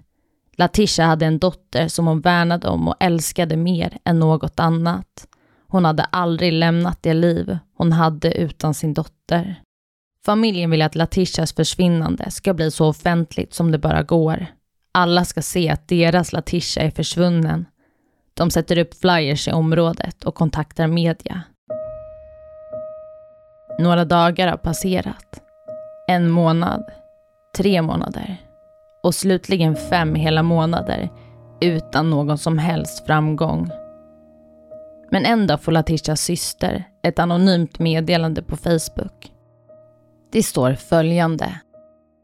Latisha 0.57 1.03
hade 1.03 1.25
en 1.25 1.39
dotter 1.39 1.87
som 1.87 2.07
hon 2.07 2.21
värnade 2.21 2.67
om 2.67 2.87
och 2.87 2.95
älskade 2.99 3.57
mer 3.57 3.97
än 4.03 4.19
något 4.19 4.59
annat. 4.59 5.27
Hon 5.67 5.85
hade 5.85 6.03
aldrig 6.03 6.53
lämnat 6.53 7.03
det 7.03 7.13
liv 7.13 7.57
hon 7.77 7.91
hade 7.91 8.37
utan 8.37 8.73
sin 8.73 8.93
dotter. 8.93 9.61
Familjen 10.25 10.71
vill 10.71 10.81
att 10.81 10.95
Latishas 10.95 11.53
försvinnande 11.53 12.31
ska 12.31 12.53
bli 12.53 12.71
så 12.71 12.87
offentligt 12.87 13.53
som 13.53 13.71
det 13.71 13.77
bara 13.77 14.03
går. 14.03 14.45
Alla 14.91 15.25
ska 15.25 15.41
se 15.41 15.69
att 15.69 15.87
deras 15.87 16.33
Latisha 16.33 16.81
är 16.81 16.91
försvunnen. 16.91 17.65
De 18.33 18.51
sätter 18.51 18.77
upp 18.77 18.93
flyers 18.93 19.47
i 19.47 19.51
området 19.51 20.23
och 20.23 20.35
kontaktar 20.35 20.87
media. 20.87 21.41
Några 23.79 24.05
dagar 24.05 24.47
har 24.47 24.57
passerat. 24.57 25.41
En 26.07 26.29
månad, 26.29 26.83
tre 27.57 27.81
månader 27.81 28.37
och 29.03 29.15
slutligen 29.15 29.75
fem 29.75 30.15
hela 30.15 30.43
månader 30.43 31.09
utan 31.61 32.09
någon 32.09 32.37
som 32.37 32.57
helst 32.57 33.05
framgång. 33.05 33.71
Men 35.11 35.25
en 35.25 35.47
dag 35.47 35.61
får 35.61 35.71
Latishas 35.71 36.21
syster 36.21 36.83
ett 37.03 37.19
anonymt 37.19 37.79
meddelande 37.79 38.41
på 38.41 38.57
Facebook. 38.57 39.31
Det 40.31 40.43
står 40.43 40.73
följande. 40.73 41.61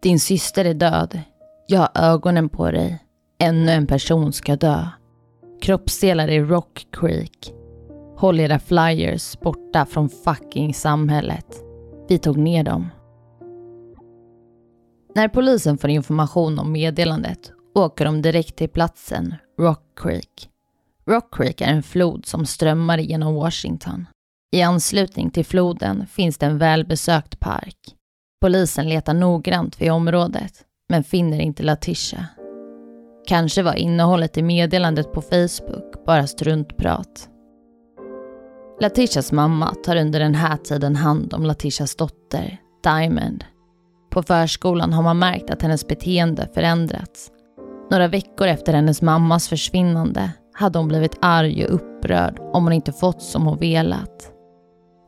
Din 0.01 0.19
syster 0.19 0.65
är 0.65 0.73
död. 0.73 1.19
Jag 1.67 1.79
har 1.79 1.89
ögonen 1.95 2.49
på 2.49 2.71
dig. 2.71 2.99
Ännu 3.39 3.71
en 3.71 3.87
person 3.87 4.33
ska 4.33 4.55
dö. 4.55 4.87
Kroppsdelar 5.61 6.27
i 6.27 6.39
Rock 6.39 6.87
Creek. 6.91 7.53
Håll 8.17 8.39
era 8.39 8.59
flyers 8.59 9.39
borta 9.39 9.85
från 9.85 10.09
fucking 10.09 10.73
samhället. 10.73 11.45
Vi 12.09 12.17
tog 12.17 12.37
ner 12.37 12.63
dem. 12.63 12.89
När 15.15 15.27
polisen 15.27 15.77
får 15.77 15.89
information 15.89 16.59
om 16.59 16.71
meddelandet 16.71 17.51
åker 17.75 18.05
de 18.05 18.21
direkt 18.21 18.55
till 18.55 18.69
platsen 18.69 19.35
Rock 19.59 19.83
Creek. 19.95 20.49
Rock 21.05 21.35
Creek 21.35 21.61
är 21.61 21.67
en 21.67 21.83
flod 21.83 22.25
som 22.25 22.45
strömmar 22.45 22.97
genom 22.97 23.33
Washington. 23.35 24.05
I 24.55 24.61
anslutning 24.61 25.29
till 25.29 25.45
floden 25.45 26.07
finns 26.07 26.37
det 26.37 26.45
en 26.45 26.57
välbesökt 26.57 27.39
park. 27.39 27.77
Polisen 28.41 28.89
letar 28.89 29.13
noggrant 29.13 29.81
vid 29.81 29.91
området, 29.91 30.53
men 30.89 31.03
finner 31.03 31.39
inte 31.39 31.63
Latisha. 31.63 32.25
Kanske 33.27 33.63
var 33.63 33.73
innehållet 33.73 34.37
i 34.37 34.41
meddelandet 34.41 35.13
på 35.13 35.21
Facebook 35.21 36.05
bara 36.05 36.27
struntprat. 36.27 37.29
Latishas 38.81 39.31
mamma 39.31 39.75
tar 39.75 39.95
under 39.95 40.19
den 40.19 40.35
här 40.35 40.57
tiden 40.57 40.95
hand 40.95 41.33
om 41.33 41.45
Latishas 41.45 41.95
dotter, 41.95 42.57
Diamond. 42.83 43.45
På 44.11 44.23
förskolan 44.23 44.93
har 44.93 45.03
man 45.03 45.19
märkt 45.19 45.49
att 45.49 45.61
hennes 45.61 45.87
beteende 45.87 46.49
förändrats. 46.53 47.31
Några 47.91 48.07
veckor 48.07 48.47
efter 48.47 48.73
hennes 48.73 49.01
mammas 49.01 49.49
försvinnande 49.49 50.31
hade 50.53 50.79
hon 50.79 50.87
blivit 50.87 51.17
arg 51.21 51.65
och 51.65 51.73
upprörd 51.73 52.39
om 52.39 52.63
hon 52.63 52.73
inte 52.73 52.91
fått 52.91 53.21
som 53.21 53.45
hon 53.45 53.57
velat. 53.57 54.31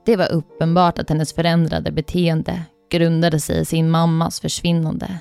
Det 0.05 0.15
var 0.15 0.31
uppenbart 0.31 0.99
att 0.99 1.09
hennes 1.09 1.33
förändrade 1.33 1.91
beteende 1.91 2.61
grundade 2.91 3.39
sig 3.39 3.59
i 3.59 3.65
sin 3.65 3.91
mammas 3.91 4.39
försvinnande. 4.39 5.19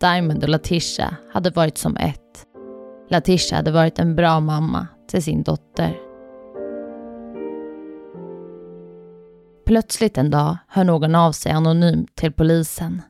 Diamond 0.00 0.42
och 0.42 0.48
Latisha 0.48 1.16
hade 1.32 1.50
varit 1.50 1.78
som 1.78 1.96
ett. 1.96 2.46
Latisha 3.10 3.56
hade 3.56 3.70
varit 3.70 3.98
en 3.98 4.16
bra 4.16 4.40
mamma 4.40 4.86
till 5.08 5.22
sin 5.22 5.42
dotter. 5.42 5.98
Plötsligt 9.66 10.18
en 10.18 10.30
dag 10.30 10.56
hör 10.68 10.84
någon 10.84 11.14
av 11.14 11.32
sig 11.32 11.52
anonymt 11.52 12.16
till 12.16 12.32
polisen. 12.32 13.02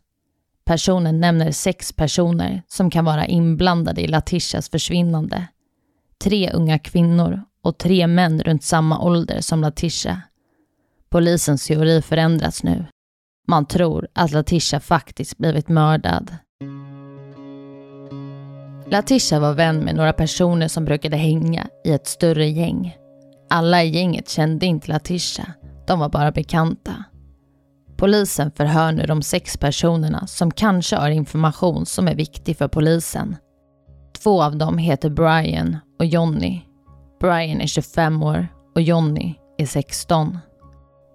Personen 0.65 1.21
nämner 1.21 1.51
sex 1.51 1.93
personer 1.93 2.63
som 2.69 2.91
kan 2.91 3.05
vara 3.05 3.27
inblandade 3.27 4.01
i 4.01 4.07
Latishas 4.07 4.71
försvinnande 4.71 5.47
tre 6.23 6.51
unga 6.53 6.79
kvinnor 6.79 7.43
och 7.63 7.79
tre 7.79 8.07
män 8.07 8.43
runt 8.43 8.65
samma 8.65 9.01
ålder 9.01 9.41
som 9.41 9.61
Latisha. 9.61 10.23
Polisens 11.11 11.67
teori 11.67 12.03
förändras 12.03 12.63
nu. 12.63 12.87
Man 13.49 13.67
tror 13.67 14.09
att 14.13 14.31
Latisha 14.31 14.81
faktiskt 14.81 15.39
blivit 15.39 15.69
mördad. 15.69 16.37
Latisha 18.91 19.41
var 19.41 19.55
vän 19.55 19.79
med 19.79 19.95
några 19.95 20.13
personer 20.13 20.69
som 20.69 20.85
brukade 20.85 21.17
hänga 21.17 21.67
i 21.85 21.93
ett 21.93 22.07
större 22.07 22.47
gäng. 22.47 22.97
Alla 23.51 23.83
i 23.83 23.89
gänget 23.89 24.29
kände 24.29 24.67
inte 24.67 24.93
Latisha, 24.93 25.47
de 25.87 25.99
var 25.99 26.09
bara 26.09 26.33
bekanta. 26.33 27.05
Polisen 27.97 28.51
förhör 28.51 28.93
nu 28.93 29.07
de 29.07 29.23
sex 29.23 29.57
personerna 29.57 30.27
som 30.27 30.51
kanske 30.51 30.97
har 30.97 31.11
information 31.11 31.87
som 31.87 32.09
är 32.09 32.15
viktig 32.15 32.57
för 32.57 32.69
polisen. 32.69 33.37
Två 34.23 34.43
av 34.43 34.57
dem 34.57 34.79
heter 34.79 35.11
Brian 35.11 35.77
och 35.99 36.07
Johnny. 36.07 36.61
Brian 37.21 37.61
är 37.61 37.67
25 37.67 38.23
år 38.23 38.49
och 38.75 38.83
Johnny 38.83 39.35
är 39.59 39.67
16. 39.67 40.39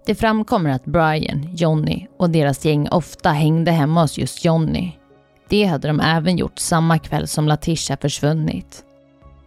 Det 0.06 0.14
framkommer 0.14 0.70
att 0.70 0.84
Brian, 0.84 1.56
Johnny 1.56 2.06
och 2.18 2.30
deras 2.30 2.64
gäng 2.64 2.88
ofta 2.88 3.30
hängde 3.30 3.70
hemma 3.70 4.02
hos 4.02 4.18
just 4.18 4.44
Johnny. 4.44 4.92
Det 5.48 5.64
hade 5.64 5.88
de 5.88 6.00
även 6.00 6.36
gjort 6.36 6.58
samma 6.58 6.98
kväll 6.98 7.28
som 7.28 7.48
Latisha 7.48 7.96
försvunnit. 7.96 8.84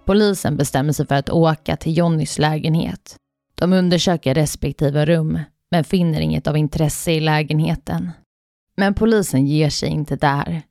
Polisen 0.06 0.58
bestämmer 0.58 0.94
sig 0.94 1.08
för 1.08 1.16
att 1.16 1.30
åka 1.30 1.76
till 1.76 1.98
Jonnys 1.98 2.40
lägenhet. 2.40 3.16
De 3.56 3.74
undersöker 3.74 4.34
respektive 4.34 5.06
rum 5.06 5.40
men 5.72 5.84
finner 5.84 6.22
inget 6.22 6.48
av 6.48 6.58
intresse 6.58 7.12
i 7.12 7.20
lägenheten. 7.20 8.12
Men 8.78 8.94
polisen 8.94 9.46
ger 9.46 9.70
sig 9.70 9.90
inte 9.90 10.16
där. 10.16 10.62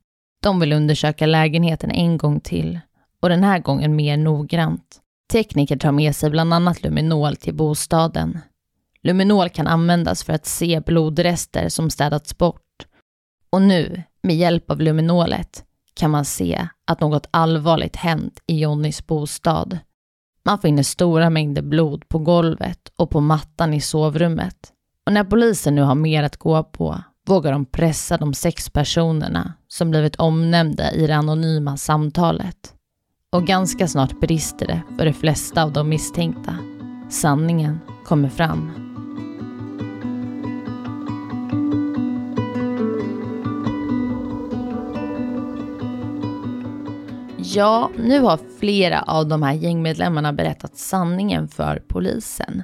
De 0.41 0.59
vill 0.59 0.73
undersöka 0.73 1.25
lägenheten 1.25 1.91
en 1.91 2.17
gång 2.17 2.39
till 2.39 2.79
och 3.19 3.29
den 3.29 3.43
här 3.43 3.59
gången 3.59 3.95
mer 3.95 4.17
noggrant. 4.17 5.01
Tekniker 5.31 5.77
tar 5.77 5.91
med 5.91 6.15
sig 6.15 6.29
bland 6.29 6.53
annat 6.53 6.83
luminol 6.83 7.35
till 7.35 7.55
bostaden. 7.55 8.39
Luminol 9.01 9.49
kan 9.49 9.67
användas 9.67 10.23
för 10.23 10.33
att 10.33 10.45
se 10.45 10.81
blodrester 10.85 11.69
som 11.69 11.89
städats 11.89 12.37
bort. 12.37 12.85
Och 13.49 13.61
nu, 13.61 14.03
med 14.23 14.35
hjälp 14.35 14.71
av 14.71 14.81
luminolet, 14.81 15.63
kan 15.93 16.11
man 16.11 16.25
se 16.25 16.67
att 16.87 17.01
något 17.01 17.27
allvarligt 17.31 17.95
hänt 17.95 18.39
i 18.47 18.59
Jonnys 18.59 19.07
bostad. 19.07 19.79
Man 20.43 20.59
finner 20.59 20.83
stora 20.83 21.29
mängder 21.29 21.61
blod 21.61 22.09
på 22.09 22.19
golvet 22.19 22.91
och 22.95 23.09
på 23.09 23.19
mattan 23.19 23.73
i 23.73 23.81
sovrummet. 23.81 24.73
Och 25.05 25.13
när 25.13 25.23
polisen 25.23 25.75
nu 25.75 25.81
har 25.81 25.95
mer 25.95 26.23
att 26.23 26.37
gå 26.37 26.63
på 26.63 27.03
vågar 27.29 27.51
de 27.51 27.65
pressa 27.65 28.17
de 28.17 28.33
sex 28.33 28.69
personerna 28.69 29.53
som 29.67 29.89
blivit 29.89 30.15
omnämnda 30.15 30.91
i 30.91 31.07
det 31.07 31.15
anonyma 31.15 31.77
samtalet. 31.77 32.73
Och 33.31 33.47
ganska 33.47 33.87
snart 33.87 34.19
brister 34.19 34.67
det 34.67 34.81
för 34.97 35.05
de 35.05 35.13
flesta 35.13 35.63
av 35.63 35.73
de 35.73 35.89
misstänkta. 35.89 36.57
Sanningen 37.09 37.79
kommer 38.05 38.29
fram. 38.29 38.71
Ja, 47.37 47.91
nu 47.97 48.19
har 48.19 48.39
flera 48.59 49.01
av 49.01 49.27
de 49.27 49.43
här 49.43 49.53
gängmedlemmarna 49.53 50.33
berättat 50.33 50.77
sanningen 50.77 51.47
för 51.47 51.83
polisen. 51.87 52.63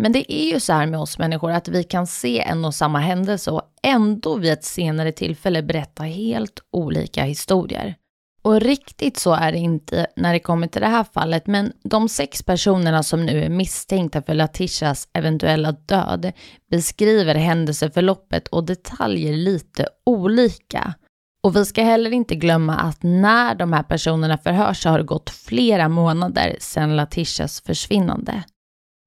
Men 0.00 0.12
det 0.12 0.32
är 0.32 0.52
ju 0.52 0.60
så 0.60 0.72
här 0.72 0.86
med 0.86 1.00
oss 1.00 1.18
människor 1.18 1.50
att 1.50 1.68
vi 1.68 1.84
kan 1.84 2.06
se 2.06 2.40
en 2.40 2.64
och 2.64 2.74
samma 2.74 2.98
händelse 2.98 3.50
och 3.50 3.62
ändå 3.82 4.36
vid 4.36 4.52
ett 4.52 4.64
senare 4.64 5.12
tillfälle 5.12 5.62
berätta 5.62 6.02
helt 6.02 6.60
olika 6.72 7.24
historier. 7.24 7.94
Och 8.42 8.60
riktigt 8.60 9.16
så 9.16 9.34
är 9.34 9.52
det 9.52 9.58
inte 9.58 10.06
när 10.16 10.32
det 10.32 10.38
kommer 10.38 10.66
till 10.66 10.80
det 10.80 10.86
här 10.86 11.04
fallet, 11.04 11.46
men 11.46 11.72
de 11.82 12.08
sex 12.08 12.42
personerna 12.42 13.02
som 13.02 13.26
nu 13.26 13.44
är 13.44 13.48
misstänkta 13.48 14.22
för 14.22 14.34
Latishas 14.34 15.08
eventuella 15.12 15.72
död 15.72 16.32
beskriver 16.70 17.34
händelseförloppet 17.34 18.48
och 18.48 18.64
detaljer 18.64 19.32
lite 19.32 19.88
olika. 20.06 20.94
Och 21.42 21.56
vi 21.56 21.64
ska 21.64 21.82
heller 21.82 22.10
inte 22.10 22.34
glömma 22.34 22.74
att 22.76 23.02
när 23.02 23.54
de 23.54 23.72
här 23.72 23.82
personerna 23.82 24.38
förhörs 24.38 24.82
så 24.82 24.88
har 24.88 24.98
det 24.98 25.04
gått 25.04 25.30
flera 25.30 25.88
månader 25.88 26.56
sedan 26.60 26.96
Latishas 26.96 27.60
försvinnande. 27.60 28.44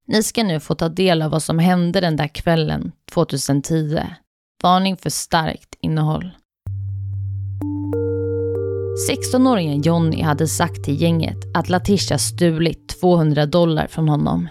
Ni 0.06 0.22
ska 0.22 0.44
nu 0.44 0.60
få 0.60 0.74
ta 0.74 0.88
del 0.88 1.22
av 1.22 1.30
vad 1.30 1.42
som 1.42 1.58
hände 1.58 2.00
den 2.00 2.16
där 2.16 2.28
kvällen 2.28 2.92
2010. 3.12 4.00
Varning 4.62 4.96
för 4.96 5.10
starkt 5.10 5.74
innehåll. 5.80 6.30
16-åringen 9.10 9.82
Jonny 9.82 10.22
hade 10.22 10.48
sagt 10.48 10.84
till 10.84 11.02
gänget 11.02 11.38
att 11.54 11.68
Latisha 11.68 12.18
stulit 12.18 13.00
200 13.00 13.46
dollar 13.46 13.86
från 13.86 14.08
honom. 14.08 14.48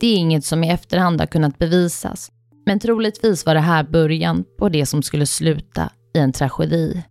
Det 0.00 0.06
är 0.06 0.16
inget 0.16 0.44
som 0.44 0.64
i 0.64 0.70
efterhand 0.70 1.20
har 1.20 1.26
kunnat 1.26 1.58
bevisas, 1.58 2.30
men 2.66 2.80
troligtvis 2.80 3.46
var 3.46 3.54
det 3.54 3.60
här 3.60 3.84
början 3.84 4.44
på 4.58 4.68
det 4.68 4.86
som 4.86 5.02
skulle 5.02 5.26
sluta 5.26 5.90
i 6.14 6.18
en 6.18 6.32
tragedi. 6.32 7.02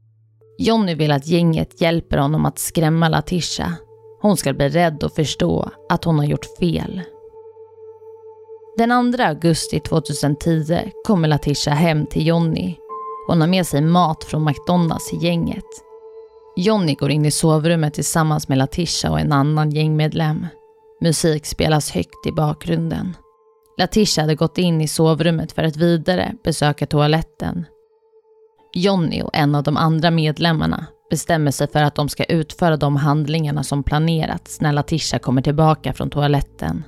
Jonny 0.58 0.96
vill 0.96 1.12
att 1.12 1.28
gänget 1.28 1.82
hjälper 1.82 2.18
honom 2.18 2.46
att 2.46 2.60
skrämma 2.60 3.10
Latisha. 3.10 3.74
Hon 4.22 4.38
ska 4.38 4.54
bli 4.54 4.70
rädd 4.70 5.04
och 5.04 5.16
förstå 5.16 5.70
att 5.90 6.04
hon 6.04 6.20
har 6.20 6.26
gjort 6.26 6.58
fel. 6.60 7.02
Den 8.78 9.14
2 9.14 9.24
augusti 9.24 9.80
2010 9.80 10.92
kommer 11.08 11.28
Latisha 11.28 11.72
hem 11.72 12.06
till 12.06 12.28
Jonny. 12.28 12.76
Hon 13.28 13.42
har 13.42 13.48
med 13.48 13.68
sig 13.68 13.82
mat 13.82 14.24
från 14.24 14.44
McDonalds 14.44 15.14
i 15.14 15.16
gänget. 15.16 15.66
Jonny 16.56 16.96
går 16.96 17.12
in 17.12 17.26
i 17.26 17.32
sovrummet 17.32 17.94
tillsammans 17.94 18.48
med 18.48 18.58
Latisha 18.58 19.12
och 19.12 19.20
en 19.20 19.32
annan 19.32 19.72
gängmedlem. 19.72 20.48
Musik 21.02 21.46
spelas 21.46 21.92
högt 21.92 22.28
i 22.28 22.32
bakgrunden. 22.32 23.18
Latisha 23.78 24.22
hade 24.22 24.36
gått 24.36 24.58
in 24.58 24.82
i 24.82 24.88
sovrummet 24.88 25.52
för 25.52 25.64
att 25.64 25.78
vidare 25.78 26.34
besöka 26.44 26.86
toaletten. 26.86 27.66
Jonny 28.74 29.22
och 29.22 29.36
en 29.36 29.56
av 29.56 29.64
de 29.64 29.78
andra 29.78 30.12
medlemmarna 30.12 30.86
bestämmer 31.10 31.52
sig 31.52 31.68
för 31.68 31.84
att 31.84 31.96
de 31.96 32.10
ska 32.10 32.24
utföra 32.24 32.78
de 32.78 32.96
handlingarna 32.96 33.64
som 33.64 33.84
planerats 33.84 34.62
när 34.62 34.72
Latisha 34.72 35.20
kommer 35.20 35.42
tillbaka 35.42 35.94
från 35.94 36.10
toaletten. 36.10 36.84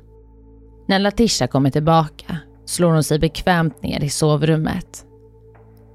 När 0.88 1.00
Latisha 1.00 1.48
kommer 1.48 1.70
tillbaka 1.70 2.38
slår 2.66 2.92
hon 2.92 3.04
sig 3.04 3.20
bekvämt 3.20 3.84
ner 3.84 4.04
i 4.04 4.10
sovrummet. 4.10 5.06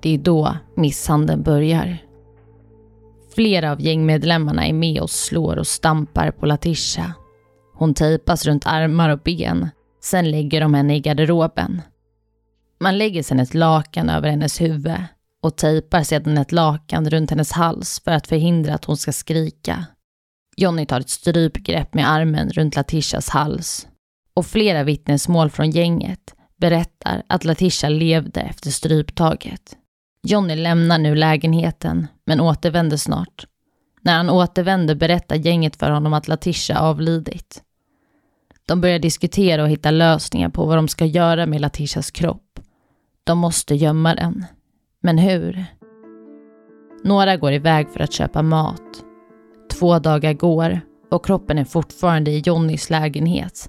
Det 0.03 0.15
är 0.15 0.19
då 0.19 0.57
misshandeln 0.77 1.43
börjar. 1.43 1.99
Flera 3.35 3.73
av 3.73 3.81
gängmedlemmarna 3.81 4.67
är 4.67 4.73
med 4.73 5.01
och 5.01 5.11
slår 5.11 5.57
och 5.57 5.67
stampar 5.67 6.31
på 6.31 6.47
Latisha. 6.47 7.15
Hon 7.75 7.95
tejpas 7.95 8.47
runt 8.47 8.67
armar 8.67 9.11
och 9.11 9.19
ben. 9.19 9.69
Sen 10.03 10.31
lägger 10.31 10.61
de 10.61 10.75
henne 10.75 10.97
i 10.97 11.01
garderoben. 11.01 11.83
Man 12.81 12.99
lägger 12.99 13.23
sedan 13.23 13.41
ett 13.41 13.55
lakan 13.55 14.11
över 14.11 14.29
hennes 14.29 14.61
huvud 14.61 15.03
och 15.43 15.57
tejpar 15.57 16.03
sedan 16.03 16.39
ett 16.39 16.53
lakan 16.53 17.11
runt 17.11 17.31
hennes 17.31 17.53
hals 17.53 18.01
för 18.05 18.11
att 18.11 18.27
förhindra 18.27 18.75
att 18.75 18.85
hon 18.85 18.97
ska 18.97 19.13
skrika. 19.13 19.87
Jonny 20.57 20.87
tar 20.87 21.01
ett 21.01 21.11
strypgrepp 21.11 21.95
med 21.95 22.11
armen 22.11 22.51
runt 22.51 22.77
Latishas 22.77 23.29
hals 23.29 23.89
och 24.35 24.47
flera 24.47 24.85
vittnesmål 24.85 25.51
från 25.51 25.71
gänget 25.71 26.35
berättar 26.57 27.23
att 27.27 27.45
Latisha 27.45 27.89
levde 27.89 28.41
efter 28.41 28.71
stryptaget. 28.71 29.77
Jonny 30.23 30.57
lämnar 30.57 30.99
nu 30.99 31.15
lägenheten 31.15 32.07
men 32.27 32.41
återvänder 32.41 32.97
snart. 32.97 33.47
När 34.01 34.17
han 34.17 34.31
återvänder 34.31 34.95
berättar 34.95 35.37
gänget 35.37 35.77
för 35.77 35.91
honom 35.91 36.13
att 36.13 36.29
Latisha 36.29 36.79
avlidit. 36.79 37.63
De 38.67 38.81
börjar 38.81 38.99
diskutera 38.99 39.63
och 39.63 39.69
hitta 39.69 39.91
lösningar 39.91 40.49
på 40.49 40.67
vad 40.67 40.79
de 40.79 40.89
ska 40.89 41.05
göra 41.05 41.47
med 41.47 41.61
Latishas 41.61 42.11
kropp. 42.11 42.61
De 43.25 43.39
måste 43.39 43.75
gömma 43.75 44.15
den. 44.15 44.45
Men 45.01 45.19
hur? 45.19 45.65
Några 47.05 47.37
går 47.37 47.53
iväg 47.53 47.91
för 47.91 48.01
att 48.01 48.13
köpa 48.13 48.43
mat. 48.43 49.05
Två 49.73 49.99
dagar 49.99 50.33
går 50.33 50.81
och 51.11 51.27
kroppen 51.27 51.59
är 51.59 51.65
fortfarande 51.65 52.31
i 52.31 52.39
Jonnys 52.39 52.91
lägenhet. 52.91 53.69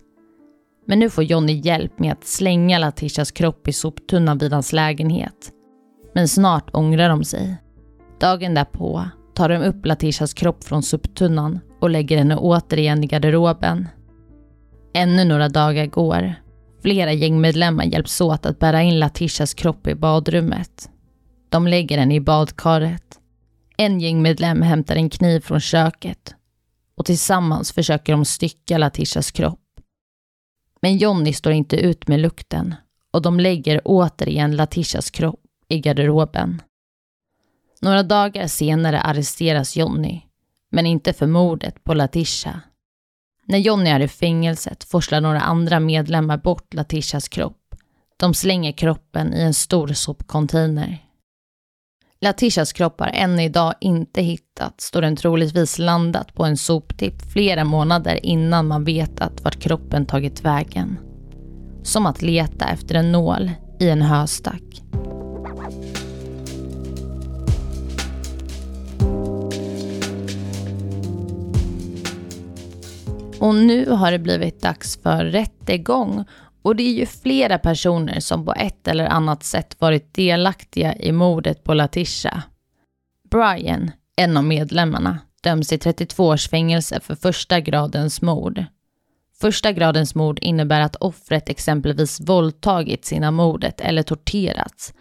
Men 0.86 1.00
nu 1.00 1.10
får 1.10 1.24
Jonny 1.24 1.54
hjälp 1.54 2.00
med 2.00 2.12
att 2.12 2.26
slänga 2.26 2.80
Latishas 2.80 3.32
kropp 3.32 3.68
i 3.68 3.74
soptunnan 3.74 4.38
vid 4.38 4.54
hans 4.54 4.74
lägenhet. 4.74 5.52
Men 6.16 6.28
snart 6.28 6.76
ångrar 6.76 7.10
de 7.10 7.24
sig. 7.24 7.56
Dagen 8.20 8.54
därpå 8.54 9.06
tar 9.36 9.50
de 9.50 9.58
upp 9.64 9.86
Latishas 9.86 10.34
kropp 10.34 10.64
från 10.64 10.84
soptunnan 10.84 11.60
och 11.82 11.90
lägger 11.90 12.18
henne 12.18 12.36
återigen 12.36 13.04
i 13.04 13.08
garderoben. 13.08 13.88
Ännu 14.94 15.26
några 15.26 15.50
dagar 15.50 15.86
går. 15.86 16.34
Flera 16.82 17.14
gängmedlemmar 17.14 17.84
hjälps 17.84 18.22
åt 18.22 18.46
att 18.46 18.60
bära 18.60 18.82
in 18.82 19.00
Latishas 19.00 19.54
kropp 19.54 19.88
i 19.88 19.96
badrummet. 19.96 20.90
De 21.50 21.68
lägger 21.68 21.98
henne 21.98 22.16
i 22.16 22.20
badkaret. 22.20 23.20
En 23.78 24.00
gängmedlem 24.00 24.62
hämtar 24.62 24.96
en 24.96 25.10
kniv 25.10 25.40
från 25.40 25.60
köket 25.60 26.36
och 26.98 27.06
tillsammans 27.06 27.72
försöker 27.72 28.14
de 28.14 28.26
stycka 28.26 28.78
Latishas 28.78 29.32
kropp. 29.32 29.63
Men 30.84 30.98
Jonny 30.98 31.34
står 31.34 31.54
inte 31.54 31.76
ut 31.76 32.08
med 32.08 32.20
lukten 32.20 32.76
och 33.12 33.22
de 33.22 33.40
lägger 33.40 33.82
återigen 33.86 34.56
Latishas 34.56 35.10
kropp 35.10 35.42
i 35.70 35.80
garderoben. 35.80 36.62
Några 37.82 38.04
dagar 38.04 38.48
senare 38.48 39.02
arresteras 39.02 39.76
Jonny, 39.76 40.22
men 40.72 40.86
inte 40.86 41.14
för 41.14 41.28
mordet 41.28 41.84
på 41.84 41.94
Latisha. 41.94 42.62
När 43.46 43.58
Jonny 43.58 43.90
är 43.90 44.00
i 44.00 44.08
fängelset 44.08 44.84
forslar 44.84 45.22
några 45.22 45.42
andra 45.42 45.80
medlemmar 45.80 46.38
bort 46.38 46.74
Latishas 46.74 47.28
kropp. 47.28 47.76
De 48.18 48.34
slänger 48.34 48.72
kroppen 48.72 49.34
i 49.34 49.42
en 49.42 49.54
stor 49.54 49.88
sopcontainer. 49.88 51.03
Latishas 52.24 52.74
kropp 52.74 53.00
har 53.00 53.08
än 53.08 53.40
idag 53.40 53.74
inte 53.80 54.22
hittats 54.22 54.92
då 54.92 55.02
den 55.02 55.16
troligtvis 55.16 55.80
landat 55.80 56.34
på 56.34 56.46
en 56.46 56.58
soptipp 56.58 57.32
flera 57.32 57.64
månader 57.64 58.26
innan 58.26 58.68
man 58.68 58.84
vetat 58.84 59.42
vart 59.44 59.60
kroppen 59.60 60.06
tagit 60.06 60.46
vägen. 60.46 60.98
Som 61.84 62.06
att 62.06 62.22
leta 62.22 62.66
efter 62.66 62.96
en 62.96 63.12
nål 63.12 63.52
i 63.80 63.90
en 63.90 64.02
höstack. 64.02 64.82
Och 73.40 73.56
nu 73.56 73.90
har 73.90 74.12
det 74.12 74.20
blivit 74.20 74.62
dags 74.62 74.98
för 74.98 75.26
rättegång 75.26 76.26
och 76.64 76.76
det 76.76 76.84
är 76.84 76.94
ju 76.94 77.06
flera 77.06 77.58
personer 77.58 78.20
som 78.20 78.46
på 78.46 78.54
ett 78.54 78.88
eller 78.88 79.06
annat 79.06 79.44
sätt 79.44 79.76
varit 79.80 80.14
delaktiga 80.14 80.96
i 80.96 81.12
mordet 81.12 81.64
på 81.64 81.74
Latisha. 81.74 82.44
Brian, 83.30 83.92
En 84.16 84.38
av 84.38 84.44
medlemmarna 84.44 85.20
döms 85.44 85.68
till 85.68 85.80
32 85.80 86.28
års 86.28 86.50
fängelse 86.50 87.00
för 87.00 87.16
första 87.16 87.60
gradens 87.60 88.22
mord. 88.22 88.66
Första 89.42 89.72
gradens 89.72 90.16
mord 90.16 90.40
innebär 90.40 90.82
att 90.82 90.96
offret 90.96 91.50
exempelvis 91.50 92.22
våldtagit 92.22 93.06
sina 93.06 93.32
mordet 93.32 93.82
eller 93.82 94.04
torterats. 94.04 94.94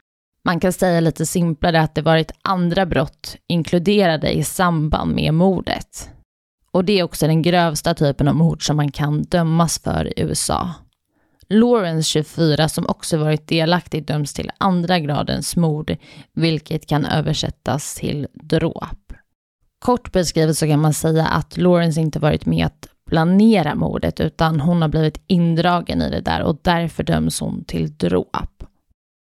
Man 0.44 0.60
kan 0.60 0.72
säga 0.72 1.00
lite 1.00 1.26
simplare 1.26 1.80
att 1.80 1.94
det 1.94 2.02
varit 2.02 2.32
andra 2.42 2.86
brott 2.86 3.36
inkluderade 3.46 4.32
i 4.32 4.44
samband 4.44 5.14
med 5.14 5.34
mordet. 5.34 6.10
Och 6.70 6.84
det 6.84 6.98
är 6.98 7.02
också 7.02 7.26
den 7.26 7.42
grövsta 7.42 7.94
typen 7.94 8.28
av 8.28 8.34
mord 8.34 8.66
som 8.66 8.76
man 8.76 8.92
kan 8.92 9.22
dömas 9.22 9.78
för 9.78 10.18
i 10.18 10.22
USA. 10.22 10.70
Lawrence 11.52 12.08
24 12.08 12.68
som 12.68 12.86
också 12.88 13.16
varit 13.16 13.48
delaktig 13.48 14.06
döms 14.06 14.34
till 14.34 14.50
andra 14.58 14.98
gradens 14.98 15.56
mord, 15.56 15.96
vilket 16.32 16.86
kan 16.86 17.04
översättas 17.04 17.94
till 17.94 18.26
dråp. 18.32 19.12
Kort 19.78 20.12
beskrivet 20.12 20.58
så 20.58 20.66
kan 20.66 20.80
man 20.80 20.94
säga 20.94 21.26
att 21.26 21.56
Lawrence 21.56 22.00
inte 22.00 22.18
varit 22.18 22.46
med 22.46 22.66
att 22.66 22.88
planera 23.06 23.74
mordet 23.74 24.20
utan 24.20 24.60
hon 24.60 24.82
har 24.82 24.88
blivit 24.88 25.22
indragen 25.26 26.02
i 26.02 26.10
det 26.10 26.20
där 26.20 26.42
och 26.42 26.58
därför 26.62 27.02
döms 27.02 27.40
hon 27.40 27.64
till 27.64 27.96
dråp. 27.96 28.64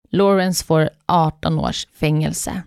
Lawrence 0.09 0.65
får 0.65 0.89
18 1.05 1.59
års 1.59 1.87
fängelse. 1.93 2.61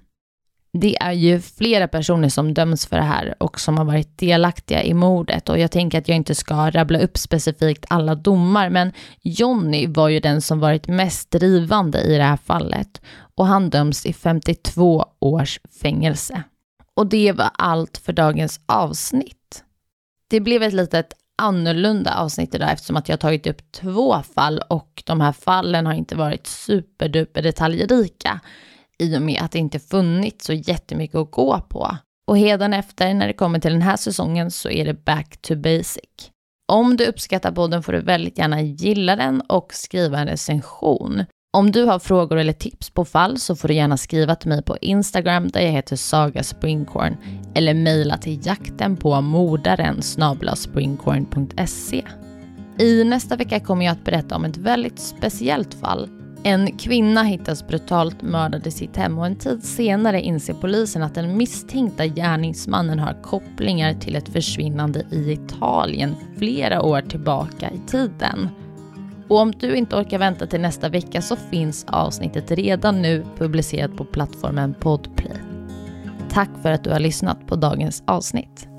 Det 0.73 0.97
är 1.01 1.13
ju 1.13 1.41
flera 1.41 1.89
personer 1.89 2.29
som 2.29 2.55
döms 2.55 2.87
för 2.87 2.97
det 2.97 3.03
här 3.03 3.35
och 3.39 3.61
som 3.61 3.79
har 3.79 3.85
varit 3.85 4.19
delaktiga 4.19 4.83
i 4.83 4.95
mordet 4.95 5.49
och 5.49 5.59
jag 5.59 5.71
tänker 5.71 5.99
att 5.99 6.09
jag 6.09 6.17
inte 6.17 6.35
ska 6.35 6.71
rabbla 6.71 6.99
upp 7.01 7.19
specifikt 7.19 7.85
alla 7.89 8.15
domar 8.15 8.71
men 8.71 8.93
Johnny 9.23 9.87
var 9.87 10.09
ju 10.09 10.21
den 10.21 10.43
som 10.43 10.61
varit 10.61 10.89
mest 10.89 11.31
drivande 11.31 12.01
i 12.01 12.17
det 12.17 12.23
här 12.23 12.37
fallet 12.37 13.01
och 13.35 13.47
han 13.47 13.71
döms 13.71 14.07
i 14.07 14.13
52 14.13 15.05
års 15.21 15.61
fängelse. 15.83 16.43
Och 16.95 17.07
det 17.07 17.33
var 17.33 17.51
allt 17.55 17.99
för 17.99 18.13
dagens 18.13 18.61
avsnitt. 18.67 19.65
Det 20.29 20.41
blev 20.41 20.63
ett 20.63 20.73
litet 20.73 21.13
annorlunda 21.39 22.15
avsnitt 22.15 22.55
idag 22.55 22.73
eftersom 22.73 22.97
att 22.97 23.09
jag 23.09 23.13
har 23.13 23.21
tagit 23.21 23.47
upp 23.47 23.73
två 23.73 24.23
fall 24.35 24.63
och 24.69 25.03
de 25.07 25.21
här 25.21 25.33
fallen 25.33 25.87
har 25.87 25.95
inte 25.95 26.17
varit 26.17 26.47
superduper 26.47 27.43
detaljrika 27.43 28.41
i 29.01 29.17
och 29.17 29.23
med 29.23 29.43
att 29.43 29.53
det 29.53 29.59
inte 29.59 29.79
funnits 29.79 30.47
så 30.47 30.53
jättemycket 30.53 31.17
att 31.17 31.31
gå 31.31 31.61
på. 31.61 31.97
Och 32.27 32.39
efter 32.39 33.15
när 33.15 33.27
det 33.27 33.33
kommer 33.33 33.59
till 33.59 33.73
den 33.73 33.83
här 33.83 33.97
säsongen 33.97 34.51
så 34.51 34.71
är 34.71 34.85
det 34.85 35.05
back 35.05 35.37
to 35.43 35.57
basic. 35.57 36.31
Om 36.73 36.97
du 36.97 37.07
uppskattar 37.07 37.53
podden 37.53 37.83
får 37.83 37.93
du 37.93 38.01
väldigt 38.01 38.39
gärna 38.39 38.63
gilla 38.63 39.17
den 39.17 39.41
och 39.41 39.75
skriva 39.75 40.19
en 40.19 40.27
recension. 40.27 41.25
Om 41.57 41.73
du 41.73 41.85
har 41.85 41.99
frågor 41.99 42.39
eller 42.39 42.53
tips 42.53 42.91
på 42.91 43.05
fall 43.05 43.39
så 43.39 43.57
får 43.57 43.69
du 43.69 43.75
gärna 43.75 43.97
skriva 43.97 44.35
till 44.35 44.49
mig 44.49 44.63
på 44.63 44.77
Instagram 44.81 45.49
där 45.49 45.61
jag 45.61 45.73
heter 45.73 45.97
Saga 45.97 46.43
Springcorn 46.43 47.17
eller 47.55 47.75
mejla 47.75 48.17
till 48.17 48.47
jakten 48.47 48.97
på 48.97 49.21
mordaren 49.21 50.03
springcorn.se. 50.57 52.05
I 52.79 53.05
nästa 53.05 53.37
vecka 53.37 53.61
kommer 53.61 53.85
jag 53.85 53.93
att 53.93 54.05
berätta 54.05 54.37
om 54.37 54.45
ett 54.45 54.57
väldigt 54.57 54.99
speciellt 54.99 55.75
fall. 55.75 56.20
En 56.43 56.79
kvinna 56.79 57.23
hittas 57.23 57.67
brutalt 57.67 58.23
mördad 58.23 58.67
i 58.67 58.71
sitt 58.71 58.97
hem 58.97 59.19
och 59.19 59.27
en 59.27 59.37
tid 59.37 59.65
senare 59.65 60.21
inser 60.21 60.55
polisen 60.55 61.03
att 61.03 61.15
den 61.15 61.37
misstänkta 61.37 62.07
gärningsmannen 62.07 62.99
har 62.99 63.23
kopplingar 63.23 63.95
till 63.95 64.17
ett 64.17 64.29
försvinnande 64.29 65.05
i 65.11 65.33
Italien 65.33 66.15
flera 66.39 66.83
år 66.83 67.01
tillbaka 67.01 67.71
i 67.71 67.91
tiden. 67.91 68.49
Och 69.29 69.39
om 69.39 69.53
du 69.53 69.77
inte 69.77 69.97
orkar 69.97 70.19
vänta 70.19 70.47
till 70.47 70.61
nästa 70.61 70.89
vecka 70.89 71.23
så 71.23 71.37
finns 71.37 71.85
avsnittet 71.89 72.51
redan 72.51 73.03
nu 73.03 73.25
publicerat 73.39 73.97
på 73.97 74.05
plattformen 74.05 74.75
Podplay. 74.75 75.37
Tack 76.31 76.51
för 76.63 76.71
att 76.71 76.85
du 76.85 76.91
har 76.91 77.01
lyssnat 77.01 77.47
på 77.47 77.57
dagens 77.57 78.03
avsnitt. 78.07 78.70